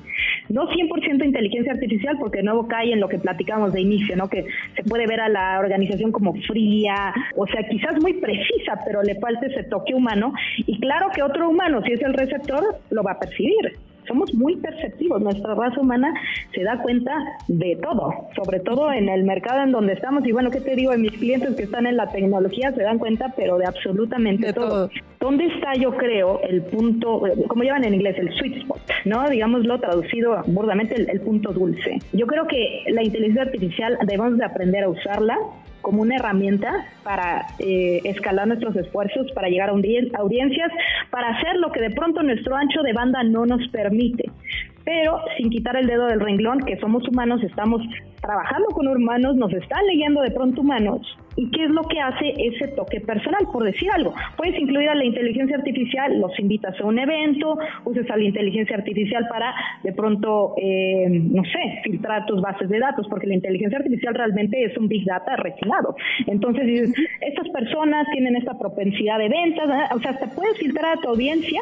No 0.50 0.68
100% 0.68 1.24
inteligencia 1.24 1.72
artificial, 1.72 2.18
porque 2.20 2.38
de 2.38 2.44
nuevo 2.44 2.68
cae 2.68 2.92
en 2.92 3.00
lo 3.00 3.08
que 3.08 3.18
platicamos 3.18 3.72
de 3.72 3.80
inicio, 3.80 4.14
¿no? 4.16 4.28
Que 4.28 4.44
se 4.74 4.82
puede 4.82 5.06
ver 5.06 5.20
a 5.20 5.30
la 5.30 5.58
organización 5.60 6.12
como 6.12 6.34
fría, 6.42 7.14
o 7.36 7.46
sea, 7.46 7.66
quizás 7.66 8.02
muy 8.02 8.20
precisa, 8.20 8.78
pero 8.84 9.02
le 9.02 9.14
falta 9.14 9.46
ese 9.46 9.64
toque 9.64 9.94
humano. 9.94 10.34
Y 10.58 10.78
claro 10.78 11.08
que 11.14 11.22
otro 11.22 11.48
humano, 11.48 11.80
si 11.82 11.92
es 11.92 12.02
el 12.02 12.12
receptor, 12.12 12.62
lo 12.90 13.02
va 13.02 13.12
a 13.12 13.18
percibir 13.18 13.78
somos 14.06 14.32
muy 14.34 14.56
perceptivos, 14.56 15.20
nuestra 15.20 15.54
raza 15.54 15.80
humana 15.80 16.12
se 16.54 16.62
da 16.62 16.80
cuenta 16.82 17.12
de 17.48 17.76
todo, 17.82 18.12
sobre 18.34 18.60
todo 18.60 18.92
en 18.92 19.08
el 19.08 19.24
mercado 19.24 19.62
en 19.62 19.72
donde 19.72 19.94
estamos. 19.94 20.26
Y 20.26 20.32
bueno, 20.32 20.50
¿qué 20.50 20.60
te 20.60 20.74
digo? 20.74 20.92
En 20.92 21.02
mis 21.02 21.12
clientes 21.12 21.54
que 21.54 21.64
están 21.64 21.86
en 21.86 21.96
la 21.96 22.10
tecnología 22.10 22.72
se 22.72 22.82
dan 22.82 22.98
cuenta, 22.98 23.32
pero 23.36 23.58
de 23.58 23.66
absolutamente 23.66 24.52
todo. 24.52 24.90
¿Dónde 25.20 25.46
está, 25.46 25.74
yo 25.74 25.96
creo, 25.96 26.40
el 26.42 26.62
punto, 26.62 27.22
como 27.48 27.62
llaman 27.64 27.84
en 27.84 27.94
inglés, 27.94 28.16
el 28.18 28.32
sweet 28.34 28.58
spot, 28.58 28.80
¿no? 29.04 29.28
Digámoslo 29.28 29.80
traducido 29.80 30.42
burdamente, 30.46 30.94
el, 30.94 31.10
el 31.10 31.20
punto 31.20 31.52
dulce. 31.52 31.98
Yo 32.12 32.26
creo 32.26 32.46
que 32.46 32.84
la 32.88 33.02
inteligencia 33.02 33.42
artificial 33.42 33.98
debemos 34.06 34.36
de 34.38 34.44
aprender 34.44 34.84
a 34.84 34.88
usarla 34.88 35.36
como 35.86 36.02
una 36.02 36.16
herramienta 36.16 36.84
para 37.04 37.46
eh, 37.60 38.00
escalar 38.02 38.48
nuestros 38.48 38.74
esfuerzos, 38.74 39.30
para 39.36 39.48
llegar 39.48 39.68
a 39.68 39.72
audiencias, 40.18 40.72
para 41.10 41.28
hacer 41.28 41.54
lo 41.58 41.70
que 41.70 41.80
de 41.80 41.90
pronto 41.90 42.24
nuestro 42.24 42.56
ancho 42.56 42.82
de 42.82 42.92
banda 42.92 43.22
no 43.22 43.46
nos 43.46 43.68
permite 43.68 44.24
pero 44.86 45.20
sin 45.36 45.50
quitar 45.50 45.76
el 45.76 45.88
dedo 45.88 46.06
del 46.06 46.20
renglón, 46.20 46.60
que 46.60 46.78
somos 46.78 47.06
humanos, 47.08 47.42
estamos 47.42 47.82
trabajando 48.22 48.68
con 48.68 48.86
humanos, 48.86 49.34
nos 49.34 49.52
están 49.52 49.84
leyendo 49.86 50.22
de 50.22 50.30
pronto 50.30 50.60
humanos. 50.60 51.02
¿Y 51.34 51.50
qué 51.50 51.64
es 51.64 51.70
lo 51.70 51.82
que 51.82 52.00
hace 52.00 52.32
ese 52.38 52.68
toque 52.68 53.00
personal? 53.00 53.46
Por 53.52 53.64
decir 53.64 53.90
algo, 53.90 54.14
puedes 54.36 54.58
incluir 54.58 54.88
a 54.88 54.94
la 54.94 55.04
inteligencia 55.04 55.56
artificial, 55.56 56.18
los 56.20 56.38
invitas 56.38 56.80
a 56.80 56.84
un 56.84 56.98
evento, 57.00 57.58
uses 57.84 58.08
a 58.10 58.16
la 58.16 58.22
inteligencia 58.22 58.76
artificial 58.76 59.26
para 59.28 59.52
de 59.82 59.92
pronto, 59.92 60.54
eh, 60.56 61.08
no 61.10 61.42
sé, 61.42 61.80
filtrar 61.82 62.24
tus 62.24 62.40
bases 62.40 62.68
de 62.68 62.78
datos, 62.78 63.06
porque 63.10 63.26
la 63.26 63.34
inteligencia 63.34 63.78
artificial 63.78 64.14
realmente 64.14 64.64
es 64.64 64.78
un 64.78 64.86
big 64.86 65.04
data 65.04 65.34
refinado. 65.36 65.96
Entonces, 66.28 66.94
estas 67.20 67.48
personas 67.48 68.06
tienen 68.12 68.36
esta 68.36 68.56
propensidad 68.56 69.18
de 69.18 69.28
ventas, 69.28 69.68
o 69.94 69.98
sea, 69.98 70.16
te 70.16 70.28
puedes 70.28 70.56
filtrar 70.58 70.96
a 70.96 71.00
tu 71.00 71.08
audiencia 71.08 71.60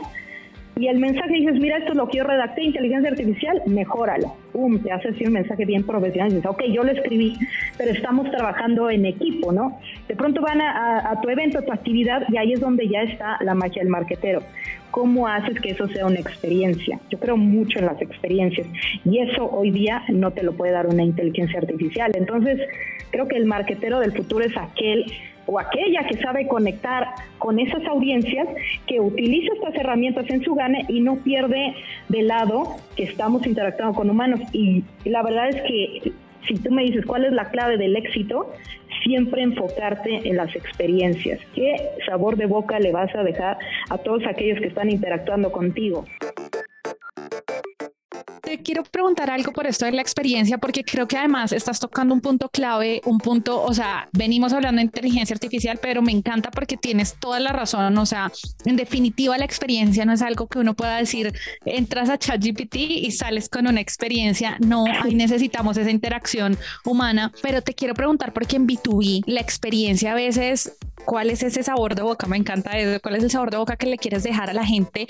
y 0.77 0.89
el 0.89 0.99
mensaje 0.99 1.35
dices, 1.35 1.61
mira, 1.61 1.79
esto 1.79 1.93
es 1.93 1.97
lo 1.97 2.09
que 2.09 2.19
yo 2.19 2.25
redacté, 2.25 2.65
inteligencia 2.65 3.11
artificial, 3.11 3.63
mejóralo. 3.67 4.35
Pum, 4.53 4.81
te 4.81 4.91
hace 4.91 5.09
así 5.09 5.25
un 5.25 5.35
mensaje 5.35 5.65
bien 5.65 5.85
profesional 5.85 6.31
dices, 6.31 6.47
ok, 6.47 6.63
yo 6.73 6.83
lo 6.83 6.91
escribí, 6.91 7.37
pero 7.79 7.93
estamos 7.93 8.29
trabajando 8.31 8.91
en 8.91 9.07
equipo, 9.07 9.53
¿no? 9.53 9.79
De 10.09 10.17
pronto 10.17 10.41
van 10.41 10.61
a, 10.61 11.11
a 11.11 11.21
tu 11.21 11.29
evento, 11.29 11.59
a 11.59 11.63
tu 11.63 11.73
actividad, 11.73 12.25
y 12.29 12.39
ahí 12.39 12.53
es 12.53 12.61
donde 12.61 12.89
ya 12.89 13.03
está 13.03 13.39
la 13.41 13.55
magia 13.55 13.83
del 13.83 13.91
marquetero. 13.91 14.43
¿Cómo 14.91 15.27
haces 15.29 15.61
que 15.61 15.71
eso 15.71 15.89
sea 15.89 16.07
una 16.07 16.21
experiencia? 16.21 17.01
Yo 17.11 17.19
creo 17.19 17.37
mucho 17.37 17.79
en 17.79 17.87
las 17.87 18.01
experiencias 18.01 18.67
y 19.05 19.19
eso 19.19 19.51
hoy 19.51 19.73
día 19.73 20.05
no 20.09 20.31
te 20.31 20.45
lo 20.45 20.53
puede 20.53 20.73
dar 20.73 20.87
una 20.87 21.03
inteligencia 21.03 21.59
artificial. 21.59 22.13
Entonces, 22.15 22.61
creo 23.11 23.27
que 23.27 23.37
el 23.37 23.45
marquetero 23.45 23.99
del 23.99 24.13
futuro 24.13 24.45
es 24.45 24.57
aquel 24.57 25.05
o 25.47 25.59
aquella 25.59 26.07
que 26.07 26.17
sabe 26.19 26.47
conectar 26.49 27.15
con 27.39 27.59
esas 27.59 27.85
audiencias, 27.87 28.49
que 28.87 29.01
utiliza 29.01 29.53
estas 29.55 29.75
herramientas 29.75 30.29
en 30.31 30.43
su 30.43 30.55
gane 30.55 30.85
y 30.89 31.01
no 31.01 31.17
pierde 31.17 31.75
de 32.09 32.23
lado 32.23 32.77
que 32.97 33.05
estamos 33.05 33.47
interactuando 33.47 33.97
con 33.97 34.11
humanos. 34.11 34.41
Y 34.53 34.85
la 35.05 35.23
verdad 35.23 35.49
es 35.51 35.63
que 35.63 36.13
si 36.47 36.55
tú 36.57 36.71
me 36.71 36.85
dices 36.85 37.05
cuál 37.07 37.25
es 37.25 37.33
la 37.33 37.51
clave 37.51 37.77
del 37.79 37.97
éxito, 37.97 38.53
siempre 39.03 39.43
enfocarte 39.43 40.29
en 40.29 40.37
las 40.37 40.55
experiencias. 40.55 41.41
¿Qué 41.55 41.77
sabor 42.07 42.37
de 42.37 42.47
boca 42.47 42.79
le 42.79 42.93
vas 42.93 43.15
a 43.15 43.23
dejar 43.23 43.59
a 43.91 43.99
todos 43.99 44.27
aquellos 44.27 44.59
que 44.61 44.69
están 44.69 44.91
interactuando 44.91 45.53
contigo? 45.53 46.05
Te 48.55 48.63
quiero 48.63 48.85
preguntar 48.85 49.33
algo 49.33 49.51
por 49.51 49.67
esto 49.67 49.85
de 49.85 49.91
la 49.91 50.01
experiencia, 50.01 50.59
porque 50.59 50.85
creo 50.85 51.09
que 51.09 51.17
además 51.17 51.51
estás 51.51 51.81
tocando 51.81 52.15
un 52.15 52.21
punto 52.21 52.49
clave, 52.49 53.01
un 53.05 53.19
punto, 53.19 53.61
o 53.61 53.75
sea, 53.75 54.09
venimos 54.13 54.53
hablando 54.53 54.79
de 54.79 54.85
inteligencia 54.85 55.35
artificial, 55.35 55.81
pero 55.83 56.03
me 56.03 56.13
encanta 56.13 56.53
porque 56.53 56.77
tienes 56.77 57.17
toda 57.19 57.41
la 57.41 57.51
razón, 57.51 57.99
o 57.99 58.07
sea, 58.07 58.31
en 58.65 58.77
definitiva 58.77 59.37
la 59.39 59.45
experiencia 59.45 60.05
no 60.05 60.13
es 60.13 60.23
algo 60.23 60.47
que 60.47 60.61
uno 60.61 60.75
pueda 60.75 60.99
decir, 60.99 61.33
entras 61.65 62.09
a 62.11 62.17
ChatGPT 62.17 62.77
y 62.77 63.11
sales 63.11 63.49
con 63.49 63.67
una 63.67 63.81
experiencia, 63.81 64.57
no, 64.65 64.85
ahí 65.03 65.17
necesitamos 65.17 65.77
esa 65.77 65.91
interacción 65.91 66.57
humana, 66.85 67.33
pero 67.43 67.61
te 67.61 67.75
quiero 67.75 67.95
preguntar 67.95 68.33
porque 68.33 68.55
en 68.55 68.69
B2B 68.69 69.25
la 69.27 69.41
experiencia 69.41 70.13
a 70.13 70.15
veces 70.15 70.77
¿Cuál 71.05 71.29
es 71.29 71.43
ese 71.43 71.63
sabor 71.63 71.95
de 71.95 72.03
boca? 72.03 72.27
Me 72.27 72.39
encanta 72.39 72.79
eso. 72.79 72.99
¿Cuál 73.03 73.17
es 73.17 73.25
el 73.25 73.31
sabor 73.31 73.51
de 73.51 73.59
boca 73.59 73.77
que 73.77 73.87
le 73.87 73.99
quieres 73.99 74.23
dejar 74.23 74.49
a 74.49 74.55
la 74.55 74.65
gente? 74.65 75.07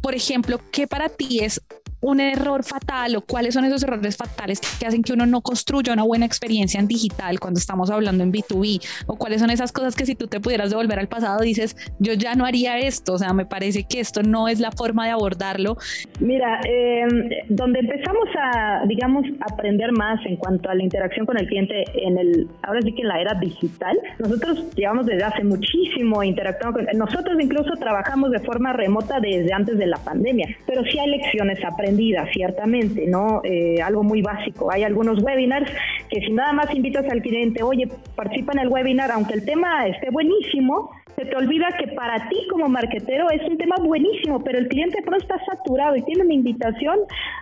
Por 0.00 0.14
ejemplo, 0.14 0.60
¿qué 0.70 0.86
para 0.86 1.08
ti 1.08 1.40
es 1.40 1.60
un 2.02 2.20
error 2.20 2.64
fatal 2.64 3.16
o 3.16 3.22
cuáles 3.22 3.54
son 3.54 3.64
esos 3.64 3.82
errores 3.84 4.16
fatales 4.16 4.60
que 4.78 4.86
hacen 4.86 5.02
que 5.02 5.12
uno 5.12 5.24
no 5.24 5.40
construya 5.40 5.92
una 5.92 6.02
buena 6.02 6.26
experiencia 6.26 6.80
en 6.80 6.88
digital 6.88 7.38
cuando 7.38 7.58
estamos 7.58 7.90
hablando 7.90 8.24
en 8.24 8.32
B2B 8.32 8.84
o 9.06 9.16
cuáles 9.16 9.40
son 9.40 9.50
esas 9.50 9.72
cosas 9.72 9.94
que 9.94 10.04
si 10.04 10.16
tú 10.16 10.26
te 10.26 10.40
pudieras 10.40 10.70
devolver 10.70 10.98
al 10.98 11.08
pasado 11.08 11.40
dices 11.40 11.76
yo 12.00 12.12
ya 12.14 12.34
no 12.34 12.44
haría 12.44 12.78
esto, 12.78 13.14
o 13.14 13.18
sea, 13.18 13.32
me 13.32 13.46
parece 13.46 13.84
que 13.84 14.00
esto 14.00 14.22
no 14.22 14.48
es 14.48 14.58
la 14.58 14.72
forma 14.72 15.06
de 15.06 15.12
abordarlo. 15.12 15.76
Mira, 16.18 16.60
eh, 16.68 17.06
donde 17.48 17.78
empezamos 17.78 18.28
a, 18.36 18.84
digamos, 18.86 19.24
aprender 19.40 19.92
más 19.92 20.18
en 20.26 20.36
cuanto 20.36 20.70
a 20.70 20.74
la 20.74 20.82
interacción 20.82 21.24
con 21.24 21.38
el 21.38 21.46
cliente 21.46 21.84
en 21.94 22.18
el, 22.18 22.48
ahora 22.62 22.80
sí 22.82 22.92
que 22.92 23.02
en 23.02 23.08
la 23.08 23.20
era 23.20 23.34
digital, 23.34 23.96
nosotros 24.18 24.66
llevamos 24.74 25.06
desde 25.06 25.22
hace 25.22 25.44
muchísimo 25.44 26.22
interactuando 26.24 26.80
con, 26.80 26.98
nosotros 26.98 27.36
incluso 27.40 27.74
trabajamos 27.78 28.32
de 28.32 28.40
forma 28.40 28.72
remota 28.72 29.20
desde 29.20 29.52
antes 29.52 29.78
de 29.78 29.86
la 29.86 29.98
pandemia, 29.98 30.48
pero 30.66 30.82
sí 30.84 30.98
hay 30.98 31.10
lecciones 31.10 31.58
aprendidas 31.64 31.91
ciertamente, 32.32 33.06
¿no? 33.06 33.40
Eh, 33.44 33.80
algo 33.82 34.02
muy 34.02 34.22
básico. 34.22 34.70
Hay 34.72 34.84
algunos 34.84 35.22
webinars 35.22 35.70
que 36.08 36.20
si 36.20 36.32
nada 36.32 36.52
más 36.52 36.74
invitas 36.74 37.04
al 37.10 37.22
cliente, 37.22 37.62
oye, 37.62 37.88
participa 38.14 38.52
en 38.52 38.60
el 38.60 38.68
webinar, 38.68 39.10
aunque 39.10 39.34
el 39.34 39.44
tema 39.44 39.86
esté 39.86 40.10
buenísimo, 40.10 40.90
se 41.16 41.24
te 41.26 41.36
olvida 41.36 41.68
que 41.78 41.88
para 41.88 42.28
ti 42.28 42.36
como 42.50 42.68
marketero 42.68 43.30
es 43.30 43.42
un 43.48 43.58
tema 43.58 43.76
buenísimo, 43.82 44.42
pero 44.42 44.58
el 44.58 44.68
cliente 44.68 45.02
pronto 45.02 45.24
está 45.24 45.38
saturado 45.44 45.96
y 45.96 46.02
tiene 46.02 46.24
una 46.24 46.34
invitación 46.34 46.98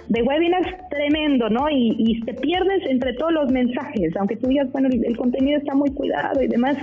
de 0.09 0.23
webinars 0.23 0.69
tremendo, 0.91 1.49
¿no? 1.49 1.69
Y, 1.71 2.21
te 2.25 2.35
pierdes 2.35 2.83
entre 2.87 3.15
todos 3.15 3.33
los 3.33 3.50
mensajes, 3.50 4.15
aunque 4.17 4.37
tú 4.37 4.49
digas, 4.49 4.71
bueno, 4.73 4.89
el, 4.91 5.17
contenido 5.17 5.59
está 5.59 5.75
muy 5.75 5.91
cuidado 5.91 6.43
y 6.43 6.49
demás. 6.49 6.77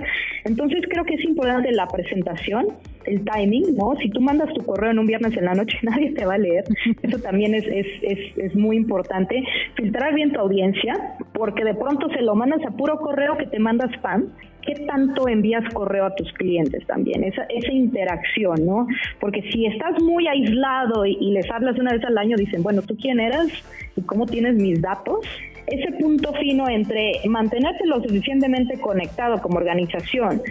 Entonces 0.46 0.82
creo 0.90 1.04
que 1.04 1.16
es 1.16 1.24
importante 1.26 1.72
la 1.72 1.88
presentación, 1.88 2.68
el 3.06 3.24
timing, 3.24 3.76
¿no? 3.76 3.96
Si 4.02 4.10
tú 4.10 4.22
mandas 4.22 4.54
tu 4.54 4.64
correo 4.66 4.92
en 4.92 5.00
un 5.00 5.06
viernes 5.06 5.36
en 5.38 5.46
la 5.46 5.54
noche, 5.54 5.78
nadie 5.84 6.12
te 6.12 6.26
va 6.26 6.36
a 6.36 6.38
leer. 6.38 6.64
Eso 7.04 7.20
también 7.20 7.54
es, 7.54 7.66
es, 7.68 7.86
es, 8.02 8.38
es 8.38 8.56
muy 8.56 8.78
importante. 8.78 9.44
Filtrar 9.76 10.16
bien 10.16 10.32
tu 10.32 10.40
audiencia, 10.40 10.94
porque 11.38 11.64
de 11.64 11.76
pronto 11.76 12.10
se 12.10 12.22
lo 12.22 12.36
mandas 12.36 12.66
a 12.66 12.72
puro 12.72 12.98
correo 12.98 13.38
que 13.38 13.46
te 13.46 13.60
mandas 13.60 13.92
spam 13.94 14.30
¿Qué 14.68 14.76
tanto 14.86 15.30
envías 15.30 15.64
correo 15.74 16.08
a 16.08 16.16
tus 16.16 16.30
clientes 16.34 16.86
también? 16.88 17.24
Esa, 17.24 17.44
esa 17.44 17.72
interacción, 17.72 18.66
¿no? 18.66 18.86
Porque 19.18 19.42
si 19.50 19.66
estás 19.66 20.02
muy 20.04 20.28
aislado 20.28 21.06
y, 21.06 21.32
les 21.32 21.50
hablas 21.50 21.80
una 21.80 21.94
vez 21.94 22.04
al 22.04 22.18
año, 22.18 22.36
dicen, 22.36 22.64
bueno, 22.64 22.82
¿tú 22.82 22.98
quién 22.98 23.22
eres 23.22 23.48
y 23.96 24.02
cómo 24.02 24.26
tienes 24.26 24.56
mis 24.56 24.82
datos? 24.82 25.26
Ese 25.68 25.94
punto 25.94 26.34
fino 26.34 26.68
entre 26.68 27.14
mantenerte 27.30 27.86
lo 27.86 28.04
suficientemente 28.04 28.78
conectado 28.82 29.42
como 29.42 29.58
organización, 29.58 30.42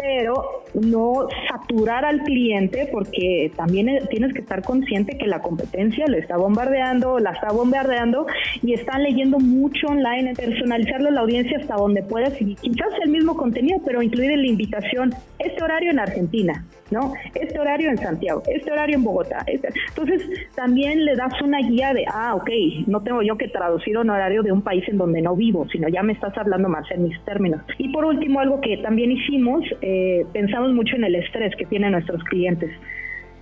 pero 0.00 0.64
no 0.74 1.28
saturar 1.48 2.04
al 2.04 2.20
cliente 2.22 2.88
porque 2.90 3.52
también 3.56 3.88
tienes 4.08 4.32
que 4.32 4.40
estar 4.40 4.62
consciente 4.62 5.18
que 5.18 5.26
la 5.26 5.42
competencia 5.42 6.06
le 6.06 6.18
está 6.18 6.36
bombardeando, 6.36 7.18
la 7.18 7.32
está 7.32 7.52
bombardeando 7.52 8.26
y 8.62 8.72
están 8.72 9.02
leyendo 9.02 9.38
mucho 9.38 9.88
online, 9.88 10.34
personalizarlo 10.34 11.08
a 11.08 11.12
la 11.12 11.20
audiencia 11.20 11.58
hasta 11.58 11.74
donde 11.74 12.02
puedas 12.02 12.40
y 12.40 12.54
quizás 12.54 12.88
el 13.02 13.10
mismo 13.10 13.36
contenido, 13.36 13.78
pero 13.84 14.02
incluir 14.02 14.30
en 14.30 14.42
la 14.42 14.48
invitación. 14.48 15.14
Este 15.38 15.62
horario 15.62 15.90
en 15.90 15.98
Argentina, 15.98 16.64
¿no? 16.90 17.12
Este 17.34 17.58
horario 17.58 17.90
en 17.90 17.98
Santiago, 17.98 18.42
este 18.46 18.70
horario 18.72 18.96
en 18.96 19.04
Bogotá. 19.04 19.44
Este. 19.46 19.68
Entonces, 19.88 20.28
también 20.54 21.04
le 21.04 21.16
das 21.16 21.40
una 21.42 21.58
guía 21.58 21.92
de, 21.94 22.04
ah, 22.12 22.34
ok, 22.34 22.50
no 22.86 23.02
tengo 23.02 23.22
yo 23.22 23.36
que 23.36 23.48
traducir 23.48 23.96
un 23.98 24.10
horario 24.10 24.42
de 24.42 24.52
un 24.52 24.62
país 24.62 24.88
en 24.88 24.98
donde 24.98 25.22
no 25.22 25.36
vivo, 25.36 25.66
sino 25.70 25.88
ya 25.88 26.02
me 26.02 26.12
estás 26.12 26.36
hablando 26.36 26.68
más 26.68 26.90
en 26.90 27.04
mis 27.04 27.20
términos. 27.24 27.62
Y 27.78 27.88
por 27.88 28.04
último, 28.04 28.40
algo 28.40 28.60
que 28.60 28.76
también 28.78 29.12
hicimos, 29.12 29.64
eh, 29.82 30.24
pensamos 30.32 30.72
mucho 30.72 30.96
en 30.96 31.04
el 31.04 31.14
estrés 31.14 31.54
que 31.56 31.66
tienen 31.66 31.92
nuestros 31.92 32.22
clientes 32.24 32.70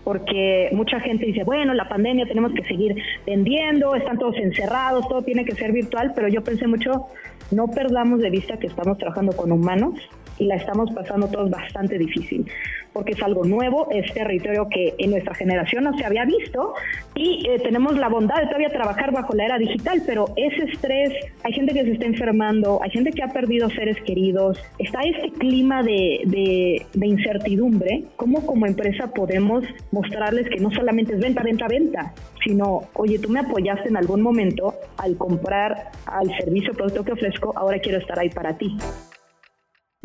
porque 0.09 0.71
mucha 0.73 1.00
gente 1.00 1.26
dice, 1.26 1.45
bueno, 1.45 1.75
la 1.75 1.87
pandemia 1.87 2.25
tenemos 2.25 2.55
que 2.55 2.64
seguir 2.64 2.97
vendiendo, 3.26 3.95
están 3.95 4.17
todos 4.17 4.37
encerrados, 4.38 5.07
todo 5.07 5.21
tiene 5.21 5.45
que 5.45 5.55
ser 5.55 5.71
virtual, 5.71 6.12
pero 6.14 6.28
yo 6.28 6.43
pensé 6.43 6.67
mucho, 6.67 7.09
no 7.50 7.69
perdamos 7.69 8.21
de 8.21 8.31
vista 8.31 8.57
que 8.59 8.69
estamos 8.69 8.97
trabajando 8.97 9.37
con 9.37 9.52
humanos 9.52 10.00
y 10.38 10.47
la 10.47 10.57
estamos 10.57 10.90
pasando 10.93 11.28
todos 11.28 11.50
bastante 11.50 11.99
difícil, 11.99 12.47
porque 12.92 13.12
es 13.12 13.23
algo 13.23 13.45
nuevo, 13.45 13.88
es 13.90 14.12
territorio 14.12 14.68
que 14.68 14.95
en 14.99 15.11
nuestra 15.11 15.35
generación 15.35 15.85
no 15.85 15.97
se 15.97 16.04
había 16.04 16.25
visto 16.25 16.75
y 17.14 17.47
eh, 17.49 17.59
tenemos 17.61 17.97
la 17.99 18.09
bondad 18.09 18.37
de 18.37 18.47
todavía 18.47 18.71
trabajar 18.71 19.12
bajo 19.12 19.35
la 19.35 19.45
era 19.45 19.59
digital, 19.59 20.02
pero 20.07 20.26
ese 20.37 20.64
estrés, 20.64 21.12
hay 21.42 21.52
gente 21.52 21.75
que 21.75 21.85
se 21.85 21.92
está 21.92 22.07
enfermando, 22.07 22.80
hay 22.83 22.90
gente 22.90 23.11
que 23.11 23.23
ha 23.23 23.28
perdido 23.28 23.68
seres 23.71 23.97
queridos, 24.02 24.59
está 24.78 25.00
este 25.02 25.30
clima 25.38 25.83
de, 25.83 26.23
de, 26.25 26.87
de 26.95 27.07
incertidumbre, 27.07 28.04
¿cómo 28.16 28.45
como 28.47 28.66
empresa 28.66 29.12
podemos 29.12 29.64
mostrarles 29.92 30.49
que 30.49 30.61
no 30.61 30.71
solamente 30.71 31.14
es 31.14 31.21
venta, 31.21 31.42
venta, 31.42 31.66
venta, 31.68 32.14
sino, 32.45 32.83
oye, 32.95 33.18
tú 33.18 33.28
me 33.28 33.40
apoyaste 33.40 33.88
en 33.88 33.97
algún 33.97 34.23
momento 34.23 34.75
al 34.97 35.16
comprar 35.16 35.90
al 36.07 36.28
servicio 36.38 36.73
producto 36.73 37.04
que 37.04 37.12
ofrezco, 37.12 37.52
ahora 37.57 37.78
quiero 37.78 37.99
estar 37.99 38.18
ahí 38.18 38.30
para 38.30 38.57
ti. 38.57 38.76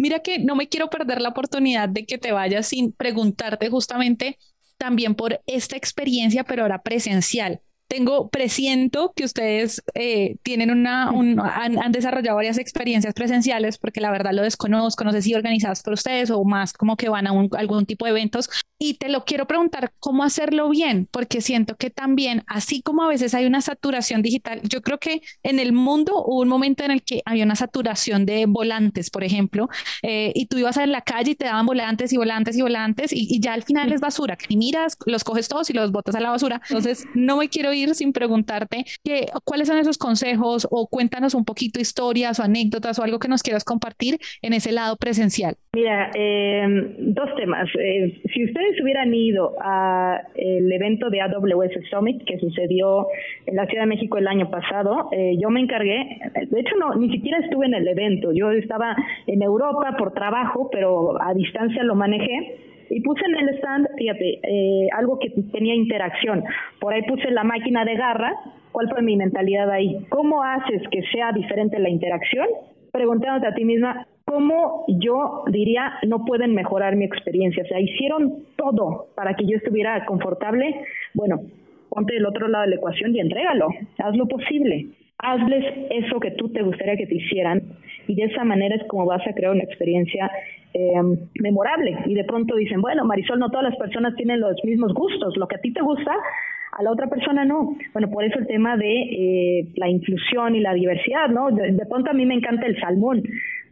Mira 0.03 0.19
que 0.19 0.37
no 0.37 0.57
me 0.57 0.67
quiero 0.67 0.89
perder 0.89 1.21
la 1.21 1.29
oportunidad 1.29 1.87
de 1.87 2.05
que 2.05 2.17
te 2.17 2.33
vayas 2.33 2.67
sin 2.67 2.91
preguntarte 2.91 3.69
justamente 3.69 4.37
también 4.77 5.15
por 5.15 5.41
esta 5.47 5.77
experiencia, 5.77 6.43
pero 6.43 6.63
ahora 6.63 6.83
presencial. 6.83 7.61
Tengo, 7.87 8.29
presiento 8.29 9.13
que 9.15 9.25
ustedes 9.25 9.83
eh, 9.93 10.37
tienen 10.43 10.71
una, 10.71 11.09
han, 11.09 11.91
desarrollado 11.91 12.37
varias 12.37 12.57
experiencias 12.57 13.13
presenciales, 13.13 13.77
porque 13.77 14.01
la 14.01 14.11
verdad 14.11 14.31
lo 14.33 14.41
desconozco, 14.41 15.03
no 15.03 15.11
sé 15.11 15.21
si 15.21 15.35
organizadas 15.35 15.83
por 15.83 15.93
ustedes 15.93 16.31
o 16.31 16.43
más 16.43 16.73
como 16.73 16.97
que 16.97 17.09
van 17.09 17.27
a 17.27 17.31
algún 17.31 17.85
tipo 17.85 18.05
de 18.05 18.11
eventos, 18.11 18.49
y 18.79 18.95
te 18.95 19.09
lo 19.09 19.23
quiero 19.23 19.47
preguntar, 19.47 19.93
¿cómo 19.99 20.23
hacerlo 20.23 20.69
bien? 20.69 21.07
Porque 21.09 21.39
siento 21.39 21.75
que 21.77 21.89
también, 21.89 22.43
así 22.47 22.81
como 22.81 23.03
a 23.03 23.07
veces 23.07 23.33
hay 23.33 23.45
una 23.45 23.61
saturación 23.61 24.21
digital, 24.21 24.59
yo 24.63 24.81
creo 24.81 24.99
que 24.99 25.21
en 25.43 25.59
el 25.59 25.71
mundo 25.71 26.23
hubo 26.25 26.41
un 26.41 26.49
momento 26.49 26.83
en 26.83 26.91
el 26.91 27.03
que 27.03 27.21
había 27.25 27.45
una 27.45 27.55
saturación 27.55 28.25
de 28.25 28.45
volantes, 28.45 29.09
por 29.09 29.23
ejemplo, 29.23 29.69
eh, 30.01 30.31
y 30.35 30.47
tú 30.47 30.57
ibas 30.57 30.77
a 30.77 30.85
la 30.85 31.01
calle 31.01 31.31
y 31.31 31.35
te 31.35 31.45
daban 31.45 31.65
volantes 31.65 32.11
y 32.11 32.17
volantes 32.17 32.57
y 32.57 32.61
volantes, 32.61 33.11
y, 33.13 33.39
ya 33.39 33.53
al 33.53 33.63
final 33.63 33.91
es 33.93 34.01
basura, 34.01 34.35
que 34.35 34.55
miras, 34.57 34.97
los 35.05 35.23
coges 35.23 35.47
todos 35.47 35.69
y 35.69 35.73
los 35.73 35.91
botas 35.91 36.15
a 36.15 36.19
la 36.19 36.31
basura. 36.31 36.61
Entonces, 36.67 37.05
no 37.13 37.37
me 37.37 37.49
quiero 37.49 37.73
ir 37.73 37.82
sin 37.93 38.13
preguntarte 38.13 38.85
que, 39.03 39.25
cuáles 39.43 39.67
son 39.67 39.77
esos 39.77 39.97
consejos 39.97 40.67
o 40.71 40.87
cuéntanos 40.87 41.33
un 41.33 41.45
poquito 41.45 41.79
historias 41.79 42.39
o 42.39 42.43
anécdotas 42.43 42.99
o 42.99 43.03
algo 43.03 43.19
que 43.19 43.27
nos 43.27 43.43
quieras 43.43 43.63
compartir 43.63 44.17
en 44.41 44.53
ese 44.53 44.71
lado 44.71 44.95
presencial. 44.97 45.55
Mira, 45.73 46.11
eh, 46.15 46.65
dos 46.99 47.29
temas. 47.35 47.67
Eh, 47.79 48.21
si 48.33 48.45
ustedes 48.45 48.81
hubieran 48.81 49.13
ido 49.13 49.55
a 49.59 50.21
el 50.35 50.71
evento 50.71 51.09
de 51.09 51.21
AWS 51.21 51.89
Summit 51.89 52.23
que 52.25 52.37
sucedió 52.39 53.07
en 53.45 53.55
la 53.55 53.65
Ciudad 53.65 53.83
de 53.83 53.89
México 53.89 54.17
el 54.17 54.27
año 54.27 54.49
pasado, 54.49 55.09
eh, 55.11 55.35
yo 55.41 55.49
me 55.49 55.61
encargué, 55.61 56.19
de 56.49 56.59
hecho 56.59 56.75
no, 56.77 56.95
ni 56.95 57.11
siquiera 57.11 57.39
estuve 57.39 57.65
en 57.65 57.73
el 57.73 57.87
evento, 57.87 58.31
yo 58.33 58.51
estaba 58.51 58.95
en 59.27 59.41
Europa 59.41 59.95
por 59.97 60.13
trabajo, 60.13 60.69
pero 60.71 61.21
a 61.21 61.33
distancia 61.33 61.83
lo 61.83 61.95
manejé 61.95 62.57
Y 62.93 63.01
puse 63.01 63.25
en 63.25 63.35
el 63.35 63.55
stand, 63.57 63.87
fíjate, 63.97 64.39
eh, 64.43 64.87
algo 64.95 65.17
que 65.17 65.31
tenía 65.51 65.73
interacción. 65.73 66.43
Por 66.79 66.93
ahí 66.93 67.01
puse 67.03 67.31
la 67.31 67.43
máquina 67.43 67.83
de 67.85 67.95
garra. 67.95 68.35
¿Cuál 68.71 68.87
fue 68.89 69.01
mi 69.01 69.15
mentalidad 69.15 69.69
ahí? 69.71 70.05
¿Cómo 70.09 70.43
haces 70.43 70.81
que 70.91 71.01
sea 71.11 71.31
diferente 71.31 71.79
la 71.79 71.89
interacción? 71.89 72.47
Preguntándote 72.91 73.47
a 73.47 73.55
ti 73.55 73.65
misma, 73.65 74.05
¿cómo 74.25 74.85
yo 74.87 75.43
diría 75.47 75.93
no 76.07 76.23
pueden 76.23 76.53
mejorar 76.53 76.95
mi 76.95 77.05
experiencia? 77.05 77.63
O 77.63 77.65
sea, 77.65 77.79
hicieron 77.79 78.43
todo 78.57 79.07
para 79.15 79.33
que 79.33 79.47
yo 79.47 79.57
estuviera 79.57 80.05
confortable. 80.05 80.75
Bueno, 81.15 81.41
ponte 81.89 82.13
del 82.13 82.27
otro 82.27 82.47
lado 82.47 82.65
de 82.65 82.71
la 82.71 82.75
ecuación 82.75 83.15
y 83.15 83.19
entrégalo. 83.19 83.69
Haz 83.97 84.15
lo 84.15 84.27
posible 84.27 84.87
hazles 85.23 85.63
eso 85.89 86.19
que 86.19 86.31
tú 86.31 86.49
te 86.49 86.61
gustaría 86.61 86.97
que 86.97 87.07
te 87.07 87.15
hicieran 87.15 87.61
y 88.07 88.15
de 88.15 88.23
esa 88.23 88.43
manera 88.43 88.75
es 88.75 88.83
como 88.87 89.05
vas 89.05 89.25
a 89.25 89.33
crear 89.33 89.53
una 89.53 89.63
experiencia 89.63 90.29
em, 90.73 91.17
memorable. 91.39 91.97
Y 92.05 92.13
de 92.15 92.23
pronto 92.23 92.55
dicen, 92.55 92.81
bueno, 92.81 93.05
Marisol, 93.05 93.39
no 93.39 93.49
todas 93.49 93.69
las 93.69 93.77
personas 93.77 94.15
tienen 94.15 94.39
los 94.39 94.55
mismos 94.63 94.93
gustos, 94.93 95.37
lo 95.37 95.47
que 95.47 95.55
a 95.55 95.61
ti 95.61 95.71
te 95.71 95.81
gusta, 95.81 96.13
a 96.71 96.83
la 96.83 96.91
otra 96.91 97.07
persona 97.07 97.45
no. 97.45 97.75
Bueno, 97.93 98.09
por 98.09 98.23
eso 98.23 98.39
el 98.39 98.47
tema 98.47 98.77
de 98.77 99.01
eh, 99.01 99.67
la 99.75 99.89
inclusión 99.89 100.55
y 100.55 100.59
la 100.59 100.73
diversidad, 100.73 101.29
¿no? 101.29 101.51
de, 101.51 101.85
pronto 101.87 102.11
a 102.11 102.13
mí 102.13 102.25
me 102.25 102.35
encanta 102.35 102.65
el 102.65 102.79
salmón, 102.79 103.23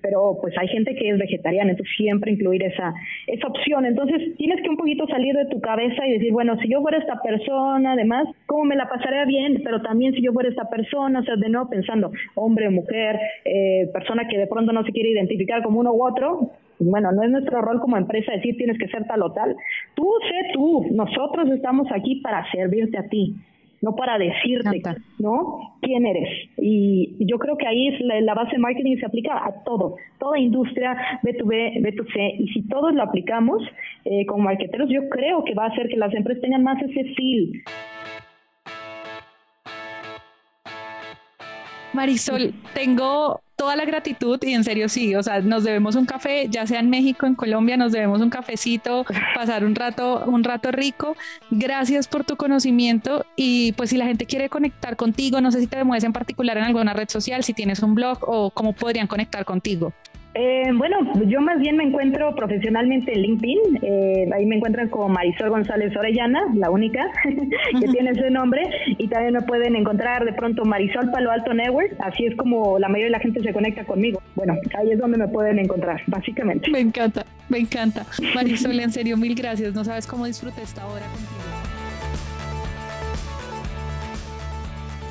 pero 0.02 0.38
pues 0.42 0.54
hay 0.58 0.68
gente 0.68 0.96
que 0.96 1.10
es 1.10 1.18
vegetariana, 1.18 1.72
entonces 1.72 1.96
siempre 1.96 2.32
incluir 2.32 2.64
esa, 2.64 2.94
esa 3.28 3.48
opción. 3.48 3.86
Entonces 3.86 4.36
tienes 4.38 4.62
que 4.62 4.70
un 4.70 4.78
poquito 4.78 5.08
salir 5.08 5.36
de 5.36 5.46
tu 5.46 5.62
cabeza 5.62 6.06
y 6.08 6.14
decir, 6.14 6.32
bueno, 6.32 6.58
si 6.60 6.70
yo 6.70 6.82
fuera 6.82 6.98
esta 6.98 7.22
persona, 7.22 7.94
además, 7.94 8.28
¿cómo 8.46 8.66
me 8.66 8.76
la 8.76 8.90
pasaría 8.90 9.26
bien? 9.26 9.62
Pero 9.64 9.82
también 9.82 10.14
si 10.14 10.22
yo 10.22 10.34
fuera 10.34 10.50
esta 10.50 10.70
persona, 10.70 11.20
o 11.20 11.24
sea, 11.24 11.36
de 11.36 11.50
nuevo 11.50 11.70
pensando, 11.70 12.12
hombre, 12.36 12.70
mujer, 12.70 13.20
eh, 13.46 13.90
persona 13.94 14.28
que 14.28 14.38
de 14.38 14.48
pronto 14.48 14.72
no 14.74 14.84
se 14.84 14.92
quiere 14.92 15.10
identificar 15.10 15.64
como 15.64 15.80
uno 15.80 15.94
u 15.94 16.06
otro, 16.06 16.52
bueno, 16.84 17.12
no 17.12 17.24
es 17.24 17.32
nuestro 17.32 17.62
rol 17.62 17.80
como 17.80 17.98
empresa 17.98 18.32
decir 18.34 18.58
tienes 18.58 18.78
que 18.78 18.88
ser 18.88 19.06
tal 19.06 19.22
o 19.24 19.32
tal. 19.32 19.56
Tú 19.96 20.08
sé 20.22 20.54
tú, 20.54 20.88
nosotros 20.92 21.50
estamos 21.52 21.88
aquí 21.92 22.22
para 22.22 22.50
servirte 22.52 22.98
a 22.98 23.08
ti 23.08 23.36
no 23.82 23.96
para 23.96 24.18
decirte, 24.18 24.82
¿no? 25.18 25.76
¿Quién 25.82 26.06
eres? 26.06 26.50
Y 26.58 27.16
yo 27.26 27.40
creo 27.40 27.58
que 27.58 27.68
ahí 27.68 27.88
es 27.88 28.00
la, 28.02 28.34
base 28.36 28.52
de 28.52 28.60
marketing 28.60 28.98
se 29.00 29.08
aplica 29.08 29.44
a 29.44 29.64
todo, 29.64 29.96
toda 30.20 30.38
industria, 30.38 30.96
B2B, 31.24 31.82
B2C, 31.82 32.36
y 32.40 32.48
si 32.50 32.68
todos 32.68 32.94
lo 32.94 33.02
aplicamos 33.02 33.64
eh, 34.06 34.26
como 34.28 34.44
marketeros, 34.44 34.88
yo 34.90 35.10
creo 35.10 35.44
que 35.44 35.56
va 35.56 35.66
a 35.66 35.70
hacer 35.70 35.88
que 35.90 35.98
las 35.98 36.14
empresas 36.14 36.42
tengan 36.44 36.64
más 36.64 36.82
ese 36.82 37.04
feel. 37.16 37.64
Marisol, 41.94 42.54
tengo 42.74 43.42
toda 43.62 43.76
la 43.76 43.86
gratitud 43.86 44.40
y 44.42 44.56
en 44.56 44.64
serio 44.64 44.90
sí, 44.90 45.14
o 45.14 45.22
sea, 45.22 45.40
nos 45.40 45.64
debemos 45.64 45.94
un 45.94 46.08
café, 46.08 46.48
ya 46.50 46.66
sea 46.66 46.80
en 46.80 46.90
México, 46.90 47.28
en 47.28 47.36
Colombia, 47.36 47.78
nos 47.78 47.92
debemos 47.92 48.20
un 48.20 48.32
cafecito, 48.32 49.06
pasar 49.36 49.64
un 49.64 49.76
rato, 49.76 50.24
un 50.26 50.44
rato 50.44 50.72
rico. 50.72 51.16
Gracias 51.52 52.08
por 52.08 52.24
tu 52.24 52.38
conocimiento 52.38 53.24
y 53.36 53.74
pues 53.74 53.92
si 53.92 53.98
la 53.98 54.06
gente 54.08 54.26
quiere 54.26 54.50
conectar 54.50 54.96
contigo, 54.96 55.42
no 55.42 55.52
sé 55.52 55.60
si 55.60 55.68
te 55.68 55.84
mueves 55.84 56.04
en 56.06 56.12
particular 56.12 56.58
en 56.58 56.64
alguna 56.64 56.94
red 56.94 57.08
social, 57.08 57.44
si 57.44 57.54
tienes 57.54 57.84
un 57.84 57.94
blog 57.94 58.18
o 58.22 58.50
cómo 58.50 58.74
podrían 58.74 59.06
conectar 59.06 59.46
contigo. 59.46 59.94
Eh, 60.34 60.72
bueno, 60.74 60.98
yo 61.28 61.42
más 61.42 61.60
bien 61.60 61.76
me 61.76 61.84
encuentro 61.84 62.34
profesionalmente 62.36 63.14
en 63.14 63.22
LinkedIn. 63.22 63.60
Eh, 63.82 64.30
ahí 64.34 64.46
me 64.46 64.56
encuentran 64.56 64.90
como 64.90 65.10
Marisol 65.10 65.50
González 65.50 65.96
Orellana, 65.96 66.42
la 66.56 66.70
única 66.70 67.06
que 67.80 67.88
tiene 67.88 68.12
ese 68.12 68.30
nombre. 68.30 68.62
Y 68.98 69.08
también 69.08 69.34
me 69.34 69.42
pueden 69.42 69.76
encontrar 69.76 70.24
de 70.24 70.34
pronto 70.34 70.64
Marisol 70.64 71.12
Palo 71.12 71.32
Alto 71.32 71.54
Network. 71.54 71.96
Así 72.00 72.26
es 72.26 72.36
como 72.36 72.80
la 72.80 72.88
mayoría 72.88 73.08
de 73.08 73.12
la 73.12 73.20
gente 73.20 73.42
se 73.42 73.52
conecta 73.52 73.84
conmigo. 73.84 74.22
Bueno, 74.36 74.56
ahí 74.78 74.92
es 74.92 75.00
donde 75.00 75.18
me 75.18 75.28
pueden 75.28 75.60
encontrar, 75.60 76.02
básicamente. 76.08 76.72
Me 76.72 76.80
encanta, 76.80 77.26
me 77.50 77.60
encanta. 77.60 78.06
Marisol, 78.34 78.80
en 78.80 78.92
serio, 78.92 79.18
mil 79.18 79.36
gracias. 79.36 79.74
No 79.74 79.84
sabes 79.84 80.08
cómo 80.08 80.26
disfruté 80.26 80.62
esta 80.62 80.88
hora 80.88 81.06
contigo. 81.08 81.51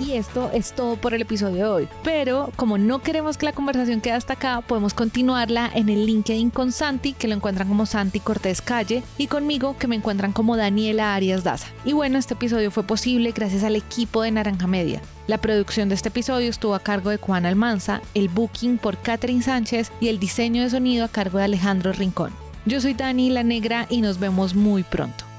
Y 0.00 0.12
esto 0.12 0.50
es 0.54 0.72
todo 0.72 0.96
por 0.96 1.12
el 1.12 1.20
episodio 1.20 1.56
de 1.56 1.64
hoy. 1.64 1.88
Pero 2.02 2.50
como 2.56 2.78
no 2.78 3.02
queremos 3.02 3.36
que 3.36 3.44
la 3.44 3.52
conversación 3.52 4.00
quede 4.00 4.14
hasta 4.14 4.32
acá, 4.32 4.62
podemos 4.62 4.94
continuarla 4.94 5.70
en 5.74 5.90
el 5.90 6.06
LinkedIn 6.06 6.48
con 6.48 6.72
Santi, 6.72 7.12
que 7.12 7.28
lo 7.28 7.34
encuentran 7.34 7.68
como 7.68 7.84
Santi 7.84 8.18
Cortés 8.18 8.62
Calle, 8.62 9.02
y 9.18 9.26
conmigo, 9.26 9.76
que 9.78 9.88
me 9.88 9.96
encuentran 9.96 10.32
como 10.32 10.56
Daniela 10.56 11.14
Arias 11.14 11.44
Daza. 11.44 11.68
Y 11.84 11.92
bueno, 11.92 12.18
este 12.18 12.32
episodio 12.32 12.70
fue 12.70 12.82
posible 12.84 13.32
gracias 13.32 13.62
al 13.62 13.76
equipo 13.76 14.22
de 14.22 14.30
Naranja 14.30 14.66
Media. 14.66 15.02
La 15.26 15.38
producción 15.38 15.90
de 15.90 15.96
este 15.96 16.08
episodio 16.08 16.48
estuvo 16.48 16.74
a 16.74 16.80
cargo 16.80 17.10
de 17.10 17.18
Juan 17.18 17.44
Almanza, 17.44 18.00
el 18.14 18.30
booking 18.30 18.78
por 18.78 18.96
Catherine 18.96 19.42
Sánchez 19.42 19.92
y 20.00 20.08
el 20.08 20.18
diseño 20.18 20.62
de 20.62 20.70
sonido 20.70 21.04
a 21.04 21.08
cargo 21.08 21.38
de 21.38 21.44
Alejandro 21.44 21.92
Rincón. 21.92 22.32
Yo 22.64 22.80
soy 22.80 22.94
Dani 22.94 23.28
La 23.28 23.42
Negra 23.42 23.86
y 23.90 24.00
nos 24.00 24.18
vemos 24.18 24.54
muy 24.54 24.82
pronto. 24.82 25.29